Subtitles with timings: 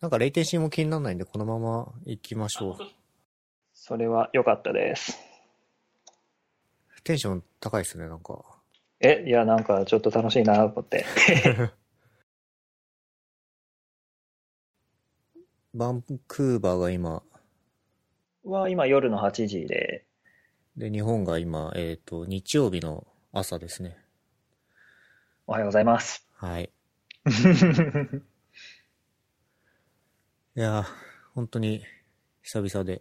[0.00, 2.84] なんかレイテンシーも気にならないんで、このまま行きましょう。
[3.74, 5.18] それは良かったです。
[7.02, 8.44] テンション高いですね、なんか。
[9.00, 11.04] え、いや、なんかちょっと楽しいなと思って。
[15.74, 17.22] バンクーバーが今、
[18.44, 20.04] は今夜の8時で、
[20.76, 23.98] で、日本が今、えっ、と、日曜日の朝ですね。
[25.48, 26.24] おはようございます。
[26.34, 26.70] はい。
[30.58, 30.84] いやー、
[31.36, 31.84] 本当に
[32.42, 33.00] 久々で。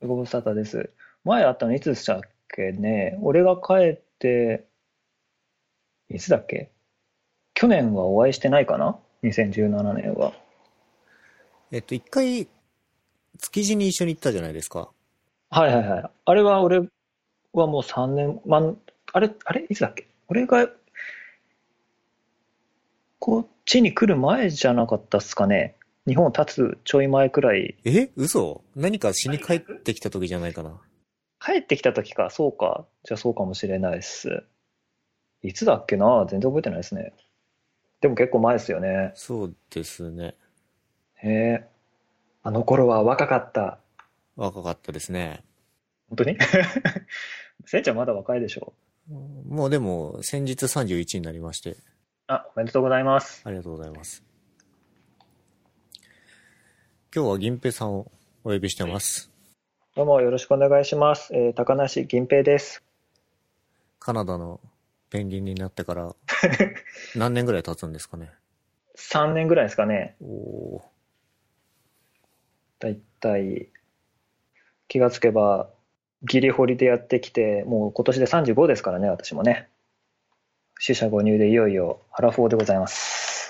[0.00, 0.90] ご無沙汰です。
[1.24, 2.20] 前会ったのいつでしたっ
[2.54, 3.18] けね？
[3.20, 4.64] 俺が帰って、
[6.08, 6.70] いつだっけ？
[7.54, 10.34] 去年はお会いしてないかな ?2017 年は。
[11.72, 12.46] えっと、一回、
[13.40, 14.88] 築地に一緒に行ったじゃないですか。
[15.50, 16.10] はいはいはい。
[16.26, 18.78] あれは俺はもう3年、まん、
[19.12, 19.66] あれ、あれ？
[19.68, 20.06] いつだっけ？
[20.28, 20.68] 俺が、
[23.18, 25.74] こっちに来る前じゃなかったっすかね。
[26.06, 27.76] 日本立つちょい前くらい。
[27.84, 28.10] え？
[28.16, 28.62] 嘘？
[28.74, 30.80] 何かしに帰ってきた時じゃないかな？
[31.40, 32.86] 帰ってきた時か、そうか。
[33.04, 34.42] じゃあそうかもしれないっす。
[35.42, 36.26] いつだっけな？
[36.28, 37.12] 全然覚えてないですね。
[38.00, 39.12] でも結構前ですよね。
[39.14, 40.34] そうですね。
[41.22, 41.68] へえ。
[42.42, 43.78] あの頃は若かった。
[44.34, 45.44] 若かったですね。
[46.08, 46.36] 本当に？
[47.64, 48.72] せいちゃんまだ若いでしょ？
[49.08, 51.76] もうでも、先日31になりまして、
[52.28, 53.42] あ、おめでとうございます。
[53.44, 54.24] ありがとうございます。
[57.14, 58.10] 今日は銀平さんを
[58.42, 59.30] お呼びしてます。
[59.94, 61.28] どうもよろしくお願いします。
[61.34, 62.82] えー高梨銀平です。
[63.98, 64.60] カナダの
[65.10, 66.16] ペンギンになってから、
[67.14, 68.30] 何年ぐらい経つんですかね
[68.96, 70.16] ？3年ぐらいですかね。
[70.22, 70.82] おー
[72.78, 73.68] だいたい
[74.88, 75.68] 気がつけば
[76.22, 79.68] ギリホリでやってきてもう今年で35ですからね私もね
[80.78, 83.41] 死者誤入でいよいよアラフォーでございます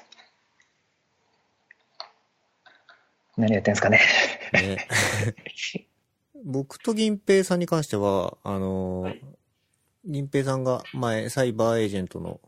[3.37, 4.01] 何やってんすかね。
[4.53, 4.87] ね。
[6.45, 9.23] 僕と銀平さんに関しては、あのーはい。
[10.05, 12.41] 銀平さんが前、サイバーエージェントの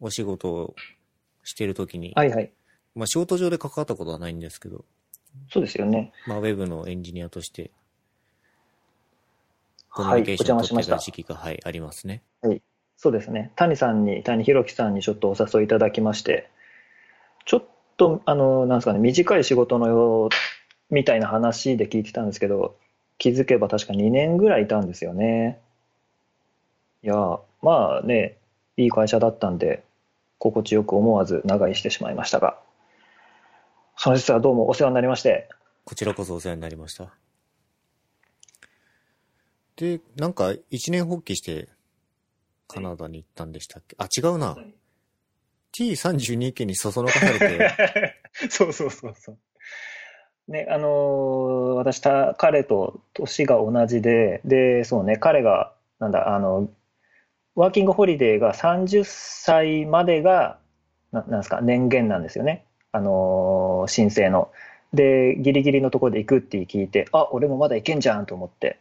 [0.00, 0.74] お仕事を
[1.42, 2.52] しているときに、はいはい。
[2.94, 4.84] まあ仕事上で関わったことはないんですけど、
[5.50, 6.12] そうですよね。
[6.26, 7.70] まあウェブのエンジニアとして、
[9.90, 12.22] コミュニケーションを取ってたた時期が、はい、ありますね。
[12.98, 13.52] そうですね。
[13.56, 16.50] 谷さんに谷弘樹さんにちょっとお誘いいただきまして
[17.44, 22.76] ちょっとあのなんですかね短い仕事のようみたいな話で聞いてたんですけど
[23.18, 25.60] 気づけば確か2年ぐらいいたんですよね
[27.02, 28.36] いやまあね
[28.76, 29.82] いい会社だったんで
[30.38, 32.58] 心地よく思わず長居してしまいましたが
[33.96, 35.48] その実はどうもお世話になりまして
[35.84, 37.14] こちらこそお世話になりました。
[39.76, 41.68] で、なんか一年発起して
[42.66, 43.94] カナダに行ったんでしたっけ？
[43.98, 44.56] あ、違うな。
[45.78, 47.70] T32 家にそそのかされて、
[48.48, 49.38] そうそうそうそう。
[50.48, 56.68] ね、あのー私た、彼と年が同じで、で、そうね、彼が、なんだ、あの、
[57.54, 60.58] ワーキングホリデーが30歳までが、
[61.12, 62.64] ななんですか、年限なんですよね。
[62.92, 64.50] あのー申請の。
[64.94, 68.78] で、ギリギリのところで行くって聞いて、あ、俺もまだ行けんじゃんと思って、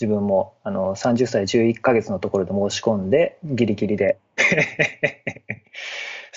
[0.00, 4.18] 自分も、あの、30歳11ヶ月のところで申し込んで、ギリギリで、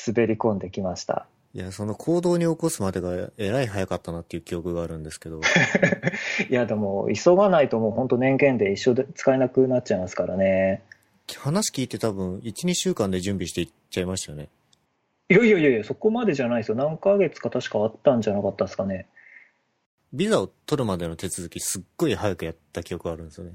[0.07, 1.25] 滑り込んできました。
[1.53, 5.41] いや、その行動に起こすまでがえらい早かったなっていう記憶があるんですけど、
[6.47, 10.83] いや、でも、急がないともう本当年限で一生で使えなくなっちゃいますからね。
[11.37, 14.49] 話聞いて多分1、2週間で準備していっちゃいましたよね。
[15.29, 16.75] いやいやいやいや、そこまでじゃないですよ。
[16.75, 19.07] 何ヶ月か確かあったんじゃなかったですかね。
[20.13, 23.53] ビザを取るまでの手続きすっごい早くやった記憶があるんですよね。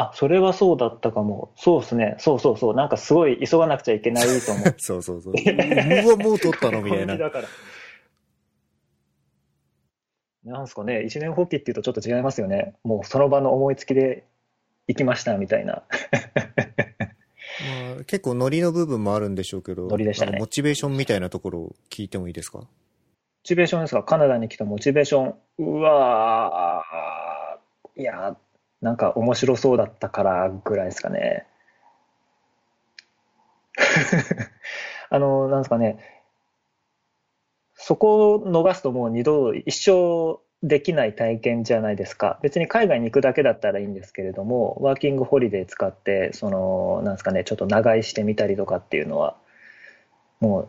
[0.00, 1.50] あ、それはそうだったかも。
[1.56, 2.14] そうですね。
[2.18, 2.74] そうそうそう。
[2.74, 4.74] なんかすごい急がなくちゃいけないと思う。
[4.78, 5.34] そうそうそう。
[5.34, 7.20] うわ、もう取ったのみたいな本気。
[7.20, 7.48] だから。
[10.44, 12.74] なんすかね、一年放棄っていうとちょっと違いますよね。
[12.84, 14.24] もうその場の思いつきで
[14.86, 15.82] 行きましたみたいな。
[17.92, 22.58] まあ、結構ノリの部分もあるんでしょうけど、ノリでしたねモチベーションみたいなところを聞いてもいいですか？
[22.60, 22.66] モ
[23.42, 24.04] チベーションですか？
[24.04, 25.34] カナダに来たモチベーション。
[25.58, 28.36] うわー、いやー、
[28.80, 31.46] なんか面白そうだったからぐらいですかね。
[35.10, 35.98] あの、なんですかね、
[37.74, 42.38] そこを逃すともう二度一生できない体験じゃないですか。
[42.42, 49.36] 別に海外に行くだけだったらいいんですけれども、ワーキングホリデー使って、その、なんですかね、ちょっと長居してみたりとかっていうのは、
[50.40, 50.68] もう、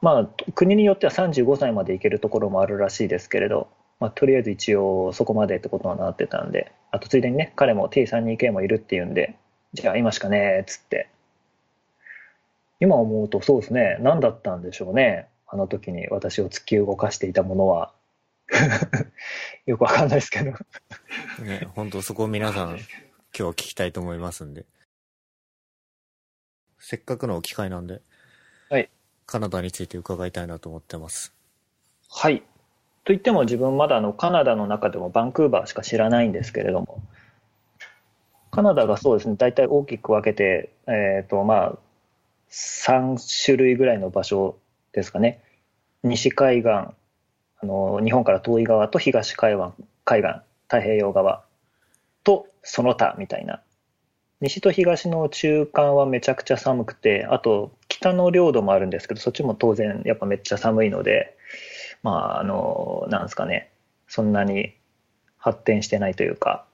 [0.00, 3.68] まあ、国によっては35歳まで行けるところもあるらしいですけれど、
[3.98, 9.36] まあ、とりあえず一応そこまでってことになってたんで、あとついでにね、彼も T32K もいるっていうんで、
[9.72, 11.08] じゃあ今しかねえっつって。
[12.78, 15.28] 今思うとそうですね、何だったんでしょうね。
[15.46, 17.92] あの時に私を突き動かしていたものは。
[19.66, 20.52] よくわかんないですけど。
[21.42, 22.78] ね、本当そこを皆さん、今
[23.32, 24.66] 日は聞きたいと思いますんで。
[26.78, 28.02] せっかくの機会なんで、
[28.68, 28.90] はい。
[29.24, 31.34] カナダについて伺いたいなと思ってます。
[32.08, 32.42] はい。
[33.06, 37.00] と言っても自分まだあのカナダの中でもバンクーバーしか知らないんですけれども、
[38.50, 41.72] カナダがそうですね、大体大きく分けて、えっ、と、まあ、
[42.50, 44.58] 3種類ぐらいの場所
[44.92, 45.40] ですかね。
[46.02, 46.94] 西海岸、あ
[47.62, 49.70] の、日本から遠い側と東海岸、
[50.04, 51.44] 海岸、太平洋側
[52.24, 53.62] とその他みたいな。
[54.40, 61.35] 西と東の中間はめちゃくちゃ寒くて、あと北の領土もあるんですけど、そっちも当然やっぱめっちゃ寒いので、
[62.06, 63.72] まあ、あの、なんですかね、
[64.06, 64.76] そんなに
[65.38, 66.64] 発展してないというか、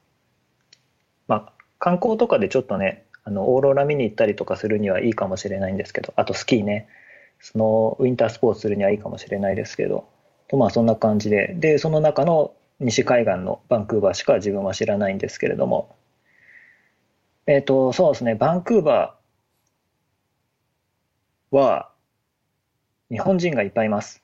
[1.27, 6.87] まあ、観光とかでちょっとね、あの、オーロラ見に行ったりとかするにはいいかもしれないんですけど、あとスキーね、
[7.41, 10.07] そのウィンタースポーツするにはいいかもしれないですけど、
[10.49, 15.97] とまあそんな感じで、で、その中の西海岸のバンクーバーしか自分は知らないんですけれども、
[17.47, 21.91] えっ、と、そうですね、バンクーバーは
[23.11, 24.22] 日本人がいっぱいいます。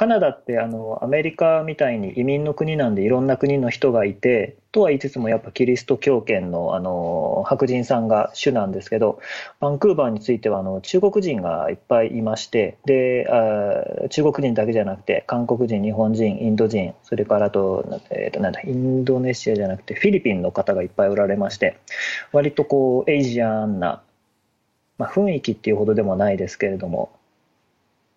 [0.00, 9.20] カナダってあのアメリカみたいに移民の国なんでいろんな国の人がいてとは言いつつもやっぱキリスト教圏のあの白人さんが主なんですけど
[9.60, 21.76] バンクーバーについてはあの中国人がいっぱいいましてであ中国人だけじゃなくて韓国人日本人インド人それからと,、えーとなんだインドネシアじゃなくてフィリピンの方がいっぱいおられまして
[22.32, 24.00] 割とこうエイジアンな、
[24.96, 27.19] まあ、雰囲気っていうほどでもないですけれども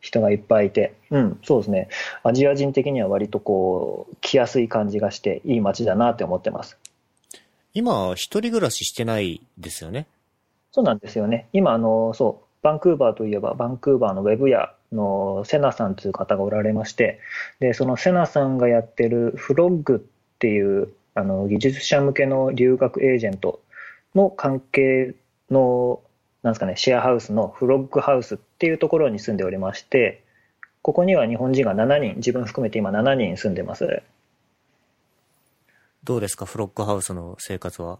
[0.03, 1.87] 人がいっぱいいて、うん、そうですね。
[2.23, 6.77] アジア人的には割とこう、来やすい感じがして、いい街だなって思ってます。
[7.73, 10.05] 今、一人暮らししてないですよね？
[10.73, 11.47] そうなんですよね。
[11.53, 17.19] 今、あの、そう、バンクーバーといえば、バンクーバーのウェブ屋のセナさんという方がおられまして、
[17.61, 23.61] で、そのセナさんがやってるフロッグっていう、あの、技術者向けの留学エージェント
[24.15, 25.15] の関係
[25.49, 26.01] の、
[26.41, 30.23] なんですかね、シェアハウスのフロッグハウスっていうところに住んでおりまして、
[30.81, 34.01] ここには日本人が7人、自分含めて今7人住んでます。
[36.03, 37.99] どうですか、フロックハウスの生活は？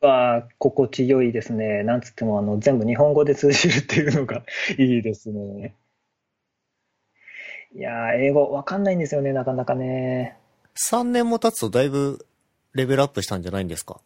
[0.00, 1.82] は、心地よいですね。
[1.82, 4.42] なんつっても、あの、全部日本語で通じるっていうのが
[4.78, 5.74] いいですね。
[7.74, 10.36] いやー、英語わかんないんですよね、なかなかね。
[10.76, 12.24] 3年も経つとだいぶ
[12.72, 14.00] レベルアップしたんじゃないんですか？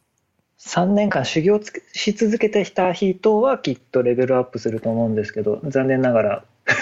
[0.58, 1.60] 3年間修行
[1.92, 6.44] し続けてきた人はきっとレベルアップすると思うんですけど、残念ながら、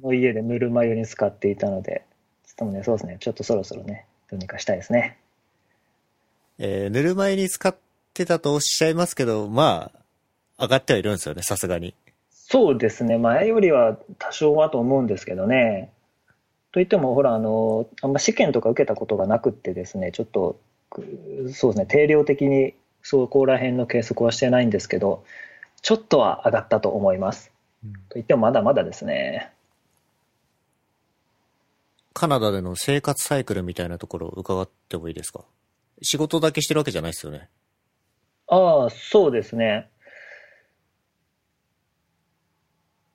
[0.00, 2.04] この家でぬるま湯に使っていたので、
[2.46, 5.18] ちょっともね、そうですね、ちょっとそろそろね、どうにかしたいですね。
[6.58, 7.76] えー、ぬるま湯に使っ
[8.14, 9.90] てたとおっしゃいますけど、ま
[10.58, 11.94] あ、上がってはいるんですよね、さすがに。
[12.30, 15.90] そうですね、前よりは多少はと思うんですけどね。
[16.72, 20.63] といっても、ほら、あの、あんま試験とか受けたことがなくってですね、ちょっと、く
[21.52, 25.24] そうですね、定量的にそこら辺の計測はしてないんですけど、
[25.82, 27.52] ちょっとは上がったと思います。
[28.08, 29.50] といってもまだまだですね。
[32.14, 35.44] カナダでの生活サイクルみたいなところを伺ってもいいですか？
[36.00, 37.48] 仕事だけしてるわけじゃないですよね。
[38.46, 39.90] ああ、そうですね。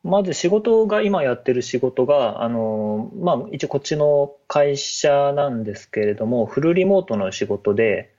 [0.03, 8.13] まず仕事が、今やってる仕事が、あの、まあ、一応こっちの会社なんですけれども、フルリモートの仕事で、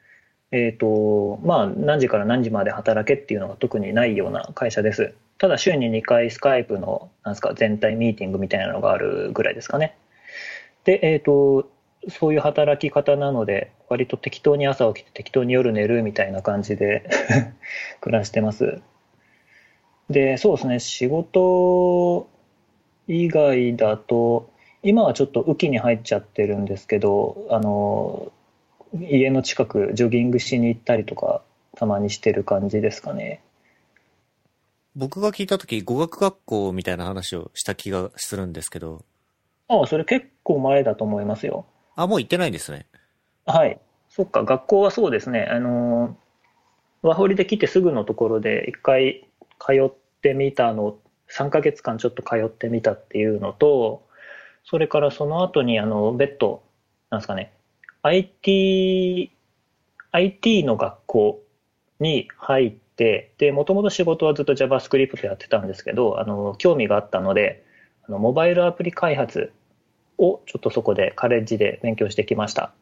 [0.53, 5.15] えっと、まあ、何時から何時まで働けっていうのが特にないような会社です。
[5.39, 9.97] ただ、週に2回スカイプの、なんですか、全体ミーティングみたいなのがあるぐらいですかね。
[10.85, 11.71] で、えっと、
[12.09, 17.09] そういう働き方なので、割と適当に朝起きて適当に夜寝るみたいな感じで
[18.01, 18.83] 暮らしてます。
[20.11, 22.29] で、そうですね、仕事
[23.07, 24.51] 以外だと、
[24.83, 28.33] 今はちょっと雨季に入っちゃってるんですけど、あの、
[28.99, 31.43] 家の近くジョギングしに行ったりとか、
[31.77, 33.41] たまにしてる感じですかね。
[34.97, 39.05] 僕が聞いたとき、語学学校みたいな話をした気がするんですけど、
[39.69, 41.65] ああ、それ結構前だと思いますよ。
[41.95, 42.87] あ、もう行ってないんですね。
[43.47, 43.79] はい。
[44.09, 45.45] そっか、学校はそうですね。
[45.49, 46.17] あの、
[47.03, 49.29] ワーホリで来てすぐのところで一回
[49.61, 50.99] 通ってみたの、
[51.29, 54.07] 3ヶ月間ちょっと通ってみたっていうのと、
[54.65, 56.63] それからその後にあの、別途、
[57.11, 57.53] なんですかね、
[58.03, 59.31] IT、
[60.13, 61.43] IT の学校
[62.01, 67.65] に入って、で、もともと仕事はずっと JavaScript やってたんですけど、あの、興味があったので、
[68.07, 69.53] あの、モバイルアプリ開発
[70.19, 72.73] をちょっとそこでカレッジで勉強してきました。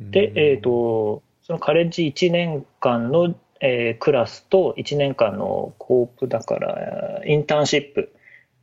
[0.00, 3.34] で、えっ、と、そのカレッジ1年間の、
[3.64, 8.12] えークラスと1年間のコープだから、インターンシップ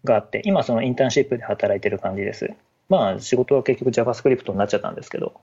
[0.04, 2.52] があって、今そのインターンシップで働いてる感じです。
[2.90, 5.40] まあ仕事は結局 JavaScript になっちゃったんですけど。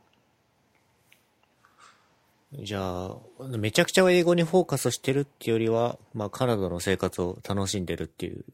[2.52, 3.16] じゃあ、
[3.58, 8.44] めちゃくちゃ英語にフォーカスしてるっていうよりは、まあカナダの生活を楽しんでるっていう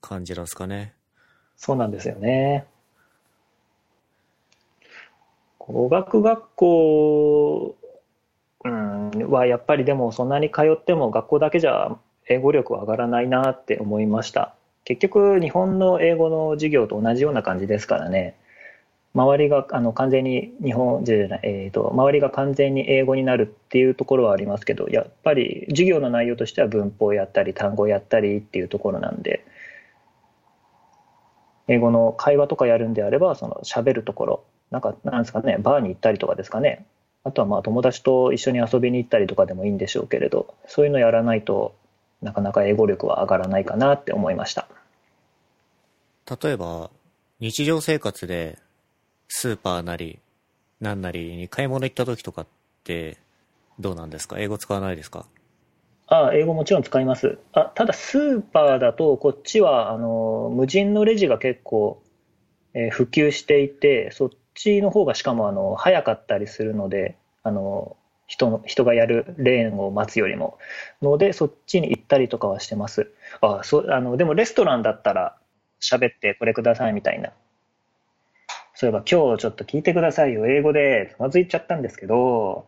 [0.00, 0.94] 感じなんですかね。
[1.56, 2.66] そうなんですよね。
[5.60, 7.76] 語学学校、
[8.64, 11.96] うん、はやっぱりでもそんなに通っても学校だけじゃ
[12.28, 14.54] 英語力は上がらないなって思いました。
[14.84, 18.36] 結局日本の英語の授業と同じような感じですからね。
[19.14, 29.44] 周りがあの完全に日本じゃない、えーと、周りが完全に英語になるっていうところはありますけど、やっぱり授業の内容としては文法やったり単語やったりっていうところなんで、
[31.68, 36.84] 英語の会話とかやるんであれば、その喋るところ、なんか、なんですかね、バーに行ったりとかですかね。
[37.24, 41.74] あとはまあ友達と一緒に遊びに行ったりとかでもいいんでしょうけれど、そういうのやらないと
[42.22, 44.68] なかなか英語力は上がらないかなって思いました。
[46.42, 46.90] 例えば、
[47.40, 48.58] 日常生活で
[49.28, 50.20] スーパーなり、
[50.80, 52.46] なんなりに買い物行った時とかっ
[52.84, 53.18] て
[53.78, 54.38] どうなんですか？
[54.38, 55.26] 英語使わないですか？
[56.06, 57.38] ああ、英語もちろん使います。
[57.52, 62.02] あ、ただスーパーだとこっちはあの無人のレジが結構、
[62.74, 67.96] えー普及していて、そっちの方がしかもあの早かったりするので、あの
[68.26, 70.58] 人の人がやるレーンを待つよりも
[71.02, 73.10] のでそっちに行ったりとかはしてます。
[73.40, 75.36] あ、そあのでもレストランだったら
[75.80, 77.30] 喋ってこれくださいみたいな。
[78.74, 82.66] そういえば今日ちょっと聞いてくださいよ英語でつまずいちゃったんですけど、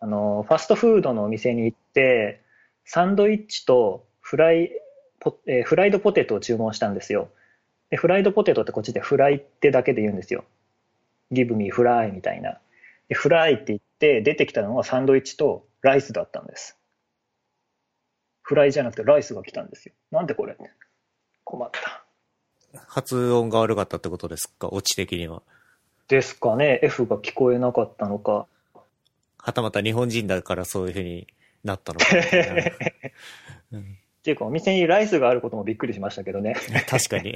[0.00, 2.42] あのファストフードのお店に行って。
[2.90, 4.70] サンドイッチとフライ
[5.20, 7.28] ポ、えーフライドポテトを注文したんですよ。
[7.90, 10.44] で、フライドポテトってこっちでフライってだけで言うんですよ。
[11.32, 12.58] Give me フライみたいな。
[13.08, 16.76] で、フライって言って出てきたのがサンドイッチとライスだったんです。
[18.42, 19.94] フライじゃなくてライスが来たんですよ。
[20.10, 20.56] なんでこれ？
[21.44, 22.04] 困った。
[22.86, 24.68] 発音が悪かったってことですか？
[24.70, 25.42] オチ的には。
[26.08, 28.46] ですかね ?F が聞こえなかったのか。
[29.38, 31.26] はたまた日本人だからそういう風に
[31.64, 32.30] なったのかっ
[34.22, 36.56] ていうかお店にライスがあることもびっくりしましたけどね。
[36.88, 37.34] 確かに。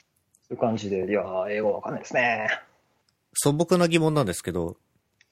[0.48, 2.48] そういう感じで、いやー、英語わかんないですね。
[3.34, 4.76] 素朴な疑問なんですけど、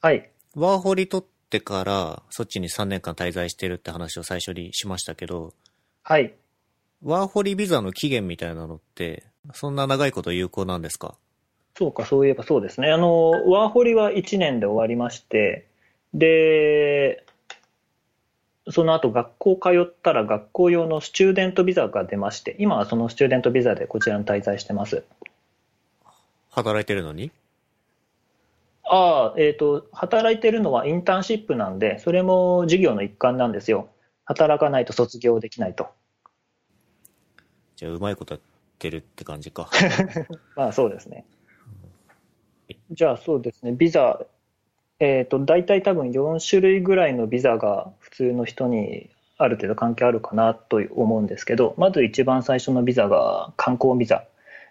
[0.00, 0.30] はい。
[0.54, 5.52] ワーホリ取ってからそっちに3年間滞在してるって話を最初にしましたけど、
[6.02, 6.34] はい。
[7.02, 9.24] ワーホリビザの期限みたいなのって、
[9.54, 11.14] そんな長いこと有効なんですか？
[11.76, 12.90] そうか、そういえばそうですね。
[12.90, 15.68] あの、ワーホリは1年で終わりまして、
[16.12, 17.24] で、
[18.70, 25.04] その後学校通ったら学校用のスチューデントビザが出まして、今はそのスチューデントビザでこちらに滞在してます。
[26.50, 27.30] 働いてるのに？
[28.90, 33.88] ああ、えっと、働いてるのはインターンシップなんで、それも授業の一環なんですよ。
[34.24, 35.88] 働かないと卒業できないと。
[37.76, 38.40] じゃあうまいことやっ
[38.78, 39.70] てるって感じか。
[40.56, 41.24] まあそうですね。
[42.90, 44.20] じゃあそうですね、ビザ、
[45.00, 54.24] えっと、大体多分4種類ぐらいのビザが普通の人にある程度関係あるかなと思うんですけど、まず一番最初のビザが観光ビザ。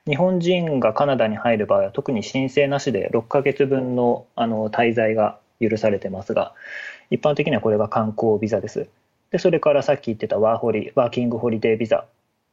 [0.07, 6.53] 日本人がカナダに入る場合は特に申請なしで6ヶ月分のあの滞在が許されてますが、
[7.09, 8.87] 一般的にはこれが観光ビザです。
[9.31, 12.05] で、それからさっき言ってたワーホリ、ワーキングホリデービザ。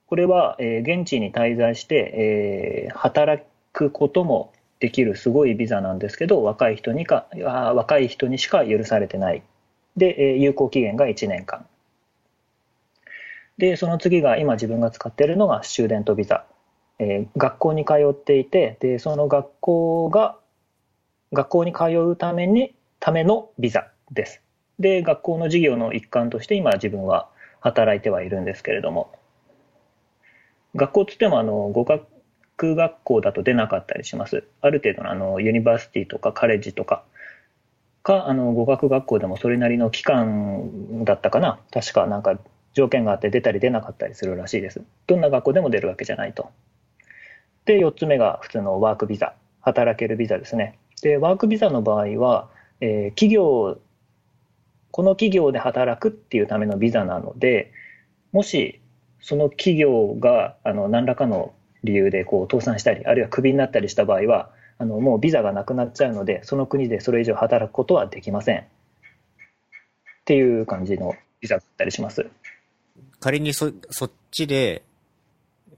[0.07, 3.43] これは、えー現地に滞在して、えー働
[3.73, 9.43] くこともできるすごいビザなんですけど、若い人にか、あー若い人にしか許されてない。
[9.97, 11.67] で、えー有効期限が1年間。
[13.59, 16.45] で、その次が今自分が使っているのがスチューデントビザ。
[16.99, 20.39] えー学校に通っていて、で、その学校が、
[21.33, 24.43] 学校に通うために、ためのビザです。
[24.79, 27.29] で、学校の授業の一環として今自分は
[27.61, 29.13] 働いてはいるんですけれども、
[30.77, 32.07] 学校っつってもあの語学
[32.59, 34.45] 学校だと出なかったりします。
[34.61, 37.05] ある程度のあのユニバーシティとかカレッジとか
[38.05, 42.39] かあの語学学校でもそれなりの期間だったかな確かなんか
[42.75, 44.83] 条件があって出たり出なかったりするらしいです。
[45.07, 46.51] どんな学校でも出るわけじゃないと。
[47.65, 50.79] で、4つ目が普通のワークビザ、働けるビザですね。
[51.03, 52.49] で、ワークビザの場合は、
[52.81, 53.79] えー企業、
[54.91, 57.73] この企業で働くっていうためのビザなので、
[58.33, 58.81] もし
[59.21, 68.59] その企業があの何らかの理由でこう倒産したり、あるいはクビになったりした場合は、あのもうビザがなくなっちゃうので、その国でそれ以上働くことはできません。
[68.59, 68.65] っ
[70.27, 72.27] ていう感じのビザだったりします。
[73.21, 74.83] 仮にそ、そっちで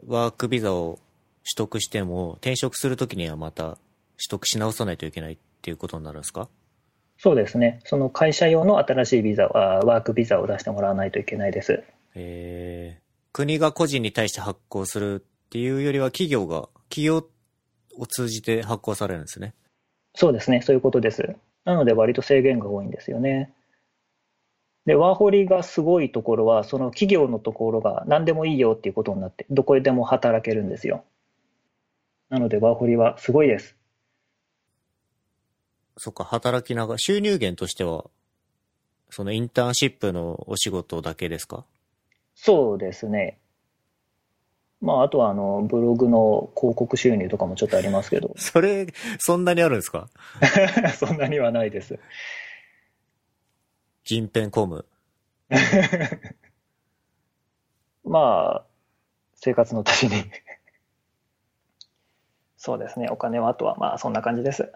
[0.07, 0.99] ワークビザを
[1.47, 3.79] 取得しても、転職するときにはまた取
[4.31, 6.49] 得し直さないといけないっていうことになるんですか？
[7.19, 7.81] そうですね。
[7.85, 11.83] その会社用の新しいビザは、ワークビザを出してもらわないといけないです。
[12.15, 17.25] えー、国が個人に対して発行するってっていうよりは企業が、企業
[17.97, 19.55] を通じて発行されるんですね。
[20.17, 21.37] そうですね、そういうことです。
[21.65, 23.53] なので割と制限が多いんですよね。
[24.87, 31.05] で、ワーホリがすごいところは、その企業のところが何でもいいよっていうことになって、どこでも働けるんですよ。
[32.29, 33.77] なのでワーホリはすごいです。
[35.99, 38.05] そっか、働きながら、収入源としては、
[39.09, 41.65] そのインターンシップのお仕事だけですか？
[42.35, 43.39] そうですね。
[44.83, 48.87] まあ、あとはあの、ブログの広告収入とかもちょっとありますけど、 それ、
[49.19, 50.11] そんなにあるんですか？
[50.99, 51.99] そんなにはないです。
[54.05, 54.85] 人編コム？
[58.05, 58.67] まあ、
[59.35, 60.25] 生活の足しに。
[62.67, 63.07] そうですね。
[63.11, 64.73] お金はあとはまあそんな感じです。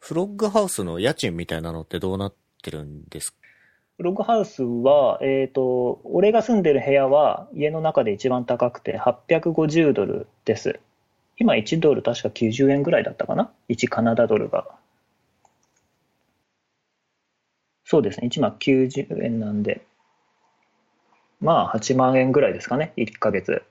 [0.00, 2.34] フロッグハウスの家賃みたいなのってどうなっ
[2.64, 3.38] てるんですか？
[3.98, 10.80] ログハウスは、えっと、俺が住んでる部屋は家の中で一番高くて850ドルです。
[11.38, 14.66] 今1ドル確か90円ぐらいだったかな ?1 カナダドルが。
[17.84, 18.26] そうですね。
[18.26, 19.86] 1万90円なんで。
[21.40, 23.62] まあ8万円ぐらいですかね？1ヶ月。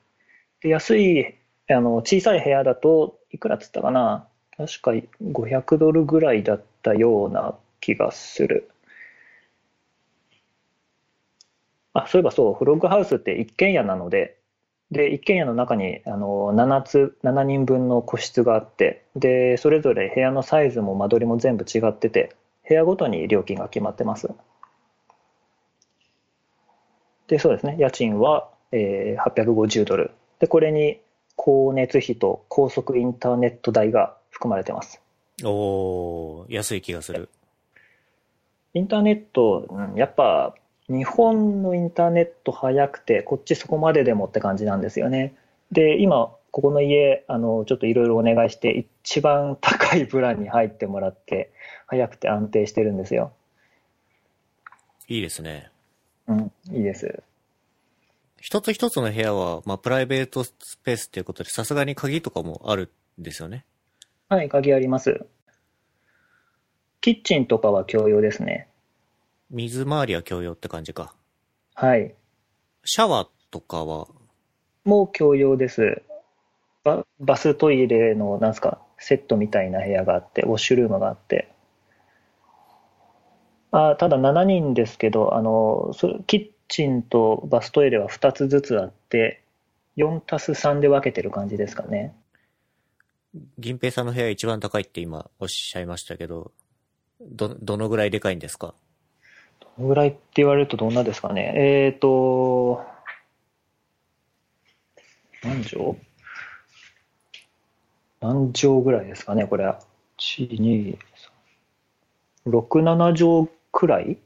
[0.62, 1.36] で、安い、
[1.70, 4.27] あの、小さい部屋だと、いくらっつったかな？
[4.58, 4.91] 確か
[5.32, 8.70] 500ドルぐらいだったような気がする。
[11.94, 14.38] あ、そういえばそう、フロッグハウスって一軒家なので、
[14.91, 22.36] で、一軒家の中にあの7つ、7人分の個室があって、で、それぞれ部屋のサイズも間取りも全部違ってて、
[22.68, 24.30] 部屋ごとに料金が決まってます。
[27.27, 30.12] で、そうですね、家賃は、えー850ドル。
[30.39, 31.00] で、これに
[31.38, 35.02] 光熱費と高速インターネット代が含まれてます。
[35.44, 37.30] おー、安い気がする。
[38.74, 40.56] インターネット、うんやっぱ
[40.88, 45.36] 日本のインターネット早くて、こっちそこまででもって感じなんですよね。
[45.72, 51.51] で、今、ここの家、あの、ちょっといろいろお願いして、一番高いプランに入ってもらって、
[51.88, 53.32] 早くて安定してるんですよ。
[55.08, 55.70] いいですね。
[56.27, 57.24] うん、いいです。
[58.42, 60.51] 一つ一つの部屋は、まあ、プライベートス
[60.84, 63.66] ペースっていうことで、さすがに鍵とかもあるんですよね。
[64.30, 65.27] はい、鍵あります。
[67.01, 68.68] キッチンとかは共用ですね。
[69.51, 71.14] 水回りは共用って感じか。
[71.75, 72.16] はい。
[72.84, 74.08] シャワーとかは、
[74.86, 76.01] もう共用です。
[76.84, 81.51] ババストイレの、なんすか、セットみたいな部屋があって、ウォッシュルームがあって。
[83.70, 89.42] あただ7人ですけど、あの、そキッチンとバストイレは2つずつあって、
[89.98, 92.16] 4たす3で分けてる感じですかね。
[93.60, 96.51] 銀平さんの部屋一番高いって今おっしゃいましたけど、
[97.20, 98.74] ど、どのぐらいでかいんですか？
[99.77, 101.53] どのぐらいって言われるとどんなですかね。
[101.55, 102.86] えーと、
[105.44, 105.98] 何畳？
[108.22, 109.81] 何畳ぐらいですかね、これは。
[110.20, 110.98] 1、2、
[112.48, 114.18] 3、6、7畳くらい？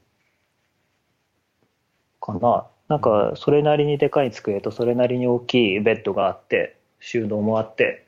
[2.26, 2.66] かな。
[2.88, 8.06] なんか、それなりにでかい机とそれなりに大きいベッドがあって、収納もあって、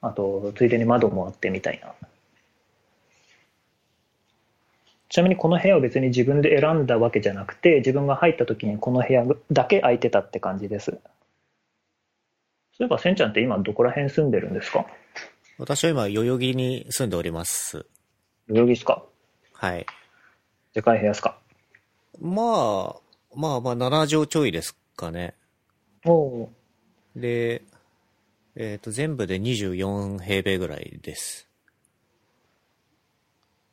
[0.00, 1.92] あと、ついでに窓もあってみたいな。
[5.08, 10.98] ちなみにこの部屋を別に自分で選んだわけじゃなくて、自分が入った時にこの部屋だけ空いてたって感じです。
[12.76, 14.86] そういえば、せんちゃんって今どこら辺住んでるんですか？
[15.58, 17.86] 私は今、代々木に住んでおります。
[18.48, 19.04] 代々木ですか？
[19.52, 19.86] はい。
[20.72, 21.38] でかい部屋ですか？
[22.20, 23.00] まあ、
[23.34, 25.34] まあまあ、7畳ちょいですかね。
[26.04, 26.52] おお
[27.16, 27.62] で、
[28.56, 31.48] えっ、と、全部で24平米ぐらいです。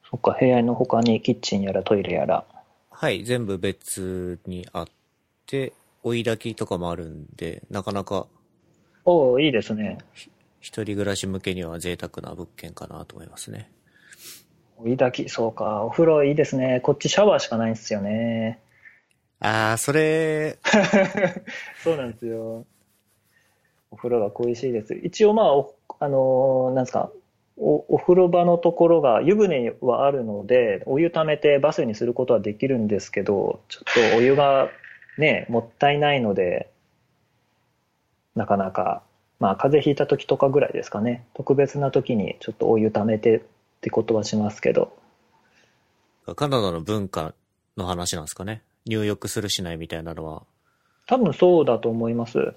[0.09, 2.45] そっか、部屋の他にキッチンやらトイレやら。
[2.89, 4.87] はい、全部別にあっ
[5.45, 8.27] て、追い炊きとかもあるんで、なかなか
[9.03, 9.97] おおいいですね。
[10.59, 13.71] 一人暮らし向けには贅沢な物件かなと思いますね。
[14.77, 15.83] 追い炊き、そうか。
[15.83, 16.81] お風呂いいですね。
[16.81, 18.59] こっちシャワーしかないんですよね。
[19.43, 20.59] あー、それ、
[21.83, 22.63] そうなんですよ。
[23.89, 24.93] お風呂が恋しいです。
[24.93, 27.11] 一応まあ、おあのーなんですか、
[27.57, 34.69] お、お風呂場のところが湯船はあるので、お湯溜めてバスにすることはできるんですけど、ちょっとお湯が
[35.17, 36.69] ね、もったいないので、
[38.35, 39.01] なかなか、
[39.39, 41.25] まあ風邪ひいた時とかぐらいですかね。
[41.33, 43.41] 特別な時にちょっとお湯溜めてっ
[43.81, 44.95] てことはしますけど。
[46.35, 47.33] カナダの文化
[47.75, 48.61] の話なんですかね。
[48.85, 50.43] 入浴するしないみたいなのは。
[51.07, 52.53] 多分そうだと思います。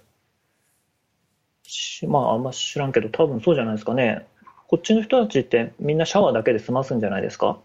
[1.62, 4.26] しまあ、あんま知らんけど、多分そうじゃないですかね。
[4.68, 7.58] こっちの人たちってみんなシャワーだけで済ますんじゃないですか？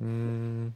[0.00, 0.74] うーん。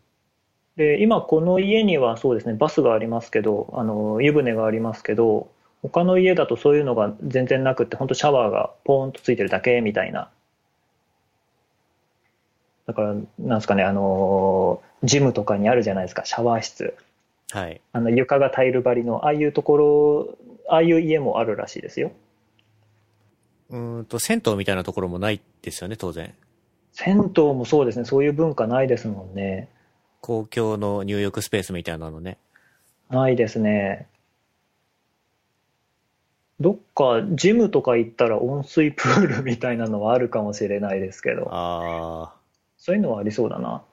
[0.77, 5.51] で、今この家にはそうですね、バスがありますけど、あの、湯船がありますけど、
[5.83, 10.31] 他の家だとそういうのが全然なくって、本当シャワーがポーンとついてるだけみたいな。
[12.87, 16.95] だから、なんですかね、あの、ジムとかにあるじゃないですか、シャワー室。
[17.51, 17.81] はい。
[17.93, 22.13] あの床がタイル張りの、ああいうところ、ああいう家もあるらしいですよ。
[23.71, 26.35] うーんと、銭湯みたいなところもないですよね、当然。
[26.93, 29.69] 銭湯もそうですね、そういう文化ないですもんね。
[30.21, 32.39] 公共の入浴スペースみたいなのね。
[33.09, 34.09] ないですね。
[36.61, 42.35] どっかジムとか行ったら温水プールみたいなのはあるかもしれないですけど、あ
[42.77, 43.85] そういうのはありそうだな。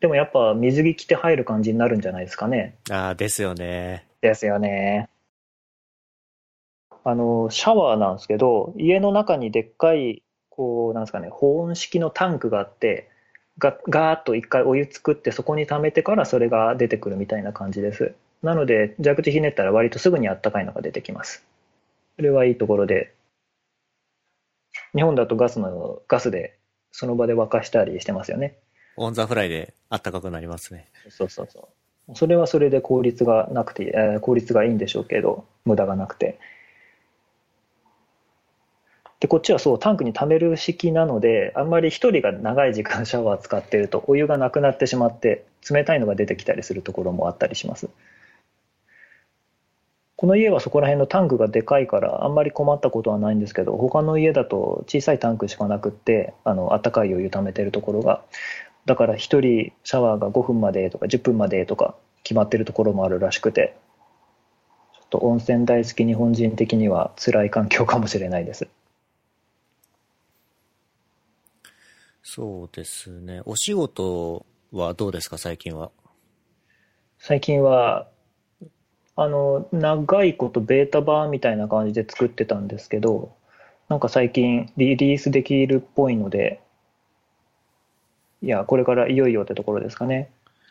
[0.00, 2.76] でもやっぱ水着着て入る感じになるんじゃないですかね。
[2.88, 4.06] ー、あーですよね。
[4.22, 5.08] ですよね。
[7.04, 13.08] あの、シャワーなんですけど、家の中にでっかい、こう、なんですかね、保温式のタンクがあって、
[13.58, 18.14] がガーッと一回お湯作ってそこに溜めてからそれが出てくるみたいな感じです。
[18.42, 21.44] なので、蛇口ひねったら割とすぐにあったかいのが出てきます。
[22.16, 23.14] それはいいところで、
[24.94, 26.58] 日本だとガスの、ガスで
[26.90, 28.56] その場で沸かしたりしてますよね。
[29.02, 30.86] オンザフライであったかくなりますね。
[31.08, 31.70] そうそうそ
[32.08, 32.14] う。
[32.14, 36.38] それはそれで効率がなくて、えー効率がいいんでしょうけど、無駄がなくて。
[39.20, 47.88] で、こっちはそう、タンクに溜める式なので、あんまり一人が長い時間シャワー使ってると、お湯がなくなってしまって、冷たいのが出てきたりするところもあったりします。
[50.20, 58.22] この家はそこら辺のタンクがでかいから、あんまり困ったことはないんですけど、他の家だと小さいタンクしかなくって、あの、暖かいお湯溜めてるところが、
[58.86, 63.76] だから一人シャワーが5分までとか10分までとか決まってるところもあるらしくて、
[64.94, 68.68] ちょっと温泉大好き日本人的には辛い環境かもしれないです。
[72.22, 73.42] そうですね。
[73.44, 75.90] お仕事はどうですか、最近は。
[77.18, 78.08] 最近は、
[79.16, 83.34] あの、長いことベータ版みたいな感じで作ってたんですけど、
[83.88, 86.60] なんか最近リリースできるっぽいので、
[88.42, 90.30] いや、これからいよいよってところですかね。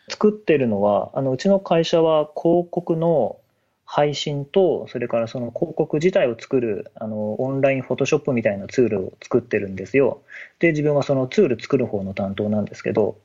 [0.10, 3.38] 作ってるのは、あの、うちの会社は広告の
[3.86, 10.22] 配信と、それからその広告自体を作る、あの、オンラインフォトショップみたいなツールを作ってるんですよ。
[10.60, 13.18] で、自分はそのツール作る方の担当なんですけど、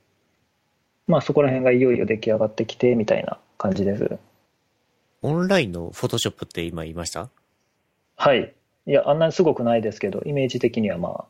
[1.06, 4.18] まあそこら辺がいよいよ出来上がってきて、みたいな感じです。
[5.20, 7.28] オンラインのフォトショップって今言いました？
[8.16, 8.54] はい。
[8.86, 11.26] いや、あんなにすごくないですけど、イメージ的にはま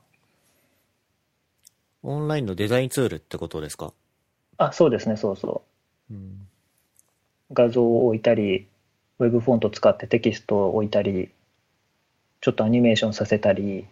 [2.07, 3.95] オンラインのデザインツールってことですか？
[4.59, 5.63] あ、あ、そうですね、そうそ
[6.11, 6.15] う。
[6.15, 6.47] うん。
[7.53, 8.69] 画像を置いたり、
[9.19, 11.31] ウェブフォント使ってテキストを置いたり、
[12.43, 13.87] ちょっとアニメーションさせたり、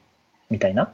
[0.51, 0.92] みたいな。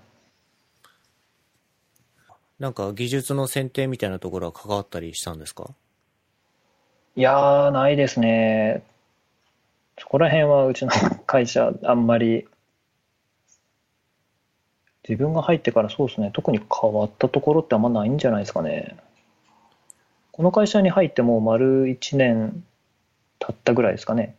[2.61, 5.71] なんか技術の選定みたいなところは関わったりしたんですか？
[7.17, 8.85] いやー、ないですね。
[9.99, 10.93] そこら辺はうちの
[11.27, 12.47] 会社、あんまり、
[15.09, 18.97] 自分が入ってからそうですね、特に変わったところってあんまないんじゃないですかね。
[20.33, 22.63] この会社に入ってもう丸1年
[23.39, 24.37] 経ったぐらいですかね。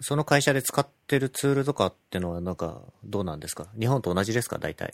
[0.00, 3.66] その会社で使ってるツールとかってのはなんかどうなんですか？
[3.80, 4.58] 日本と同じですか？
[4.58, 4.92] 大体。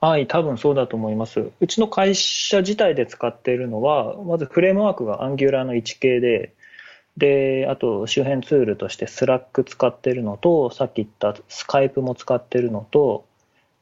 [0.00, 1.50] はい、多分そうだと思います。
[1.60, 6.54] うちの会社自体で使っているのは、まずフレームワークが Angular の1系で、
[7.16, 13.24] で、あと周辺ツールとして Slack 使ってるのと、さっき言った Skype も使ってるのと、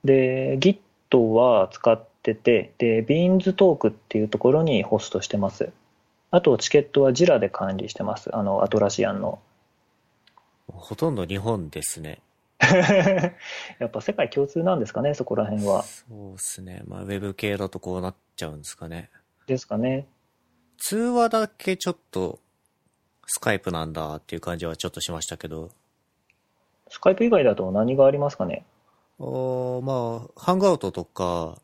[0.04, 0.78] で、Git
[1.16, 5.72] は使ってて、で、BeansTalk っていうところにホストしてます。
[6.30, 8.34] あと、チケットは Jira で管理してます。
[8.34, 9.38] あの、アトラシアンの。
[10.66, 12.20] ほとんど日本ですね。
[13.78, 15.82] やっぱ世界共通なんですかね、そこら辺は。
[15.82, 16.82] そうですね。
[16.86, 19.10] まあ、ウェブ系だとこうなっちゃうんですかね。
[19.46, 20.06] ですかね。
[20.78, 22.40] 通話だけちょっと、
[23.26, 25.70] スカイプなんだっていう感じはちょっとしましたけど、
[26.88, 28.64] スカイプ以外だと何がありますかね？
[29.18, 31.58] おーまあ、ハングアウトとか、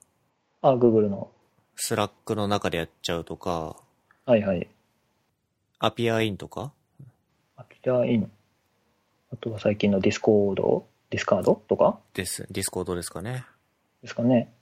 [0.62, 1.30] あ、Google の。
[1.76, 3.76] スラックの中でやっちゃうとか、
[4.26, 4.68] はいはい。
[5.78, 6.72] appear.in とか、
[7.56, 8.30] appear.in。
[9.32, 11.98] あとは最近の Discord、 Discord とか？
[12.14, 12.46] です。
[12.50, 13.44] Discord ですかね。
[14.02, 14.52] ですかね。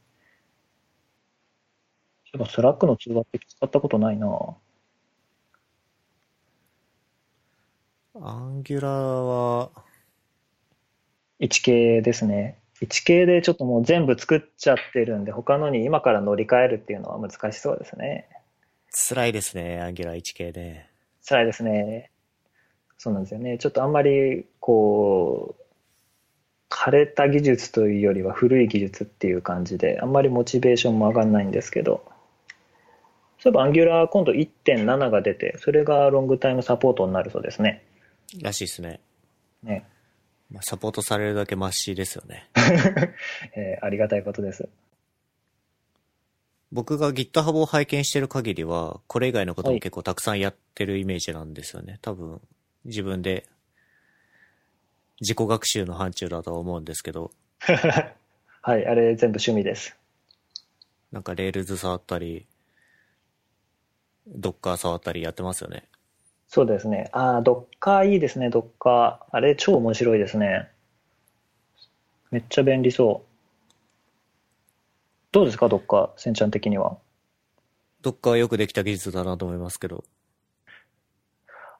[2.32, 4.26] そういえばスラックの通話って使ったことないな
[8.22, 9.70] アンギュラーは、
[11.40, 12.58] 1K ですね。
[12.80, 18.28] 1K でちょっともう全部作っちゃってるんで、他のに今から乗り換えるっていうのは難しそうですね。
[18.90, 20.86] 辛いですね、アンギュラー 1K で。
[21.26, 22.10] 辛いですね。
[22.96, 23.58] そうなんですよね。
[23.58, 25.62] ちょっとあんまり、こう、
[26.70, 32.02] 枯れた技術というよりは古い技術っていう感じで、あんまりモチベーションも上がんないんですけど、
[33.38, 37.85] そういえば Angular 今度1.7が出て、それがロングタイムサポートになるそうですね。
[38.42, 39.00] らしいですね。
[39.62, 39.86] ね。
[40.50, 42.48] まあ、サポートされるだけマシですよね。
[43.56, 44.68] えーありがたいことです。
[46.72, 51.98] 僕が GitHub を拝見してる限りは、これ以外のことはいも結構たくさんやってるイメージなんですよね。
[52.02, 52.40] 多分、
[52.84, 53.46] 自分で
[55.20, 57.32] 自己学習の範疇だとは思うんですけど、
[58.62, 59.96] はい、あれ全部趣味です。
[61.12, 62.46] なんか Rails 触ったり、
[64.28, 65.84] Docker 触ったりやってますよね。
[66.48, 67.08] そうですね。
[67.12, 69.36] ああ、ドッカーいいですね、ドッカー。
[69.36, 70.70] あれ超面白いですね。
[72.30, 73.36] めっちゃ便利そう。
[75.32, 76.98] どうですか、ドッカー、せんちゃん的には
[78.02, 80.04] ？Docker はよくできた技術だなと思いますけど、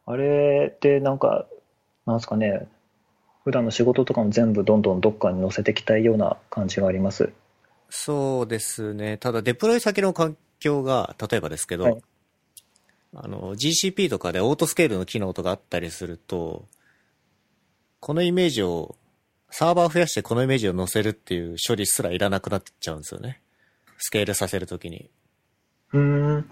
[0.04, 1.46] あれってなんか、
[2.04, 2.68] なんですかね、
[3.44, 7.32] 普段の仕事とかも全部どんどんドッカーに載せていきたいような感じがあります。
[7.88, 9.16] そうですね。
[9.16, 12.02] ただ、デプロイ先の環境が、例えばですけど、はい
[13.18, 16.66] あの、GCP とかでオートスケールの機能とかあったりすると、
[18.00, 18.94] このイメージを、
[19.50, 23.40] サーバー増やしてこのイメージを載せるっていう処理すらいらなくなっちゃうんですよね。
[23.96, 25.08] スケールさせるときに。
[25.94, 26.50] うーん、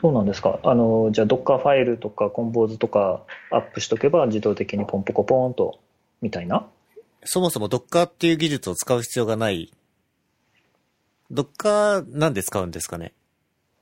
[0.00, 0.60] そうなんですか。
[0.62, 5.80] あの、じゃあ、ドッカーファイルとかコンポーズとかアップしとけば自動的にポンポコポーンと、
[6.22, 6.68] みたいな？
[7.24, 9.72] そもそも Docker っていう技術を使う必要がない。
[11.32, 13.14] Docker なんで使うんですかね？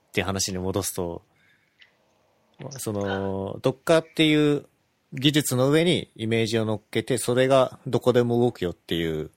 [0.09, 1.23] っていう話に戻すと、
[2.71, 4.67] その、Docker っていう
[5.13, 9.31] 技術の上にイメージを乗っけて、それがどこでも動くよっていう、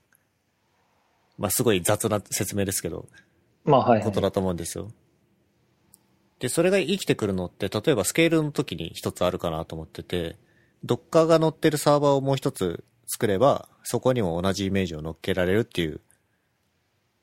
[1.38, 3.07] まあすごい雑な説明ですけど、
[3.65, 4.03] まあ、はい、はい。
[4.03, 4.91] ことだと思うんですよ。
[6.39, 10.38] で、それが生きてくるのって、例えばスケールの時に一つあるかなと思ってて、
[10.85, 16.01] Docker が乗ってるサーバーをもう一つ作れば、そこにも同じイメージを乗っけられるっていう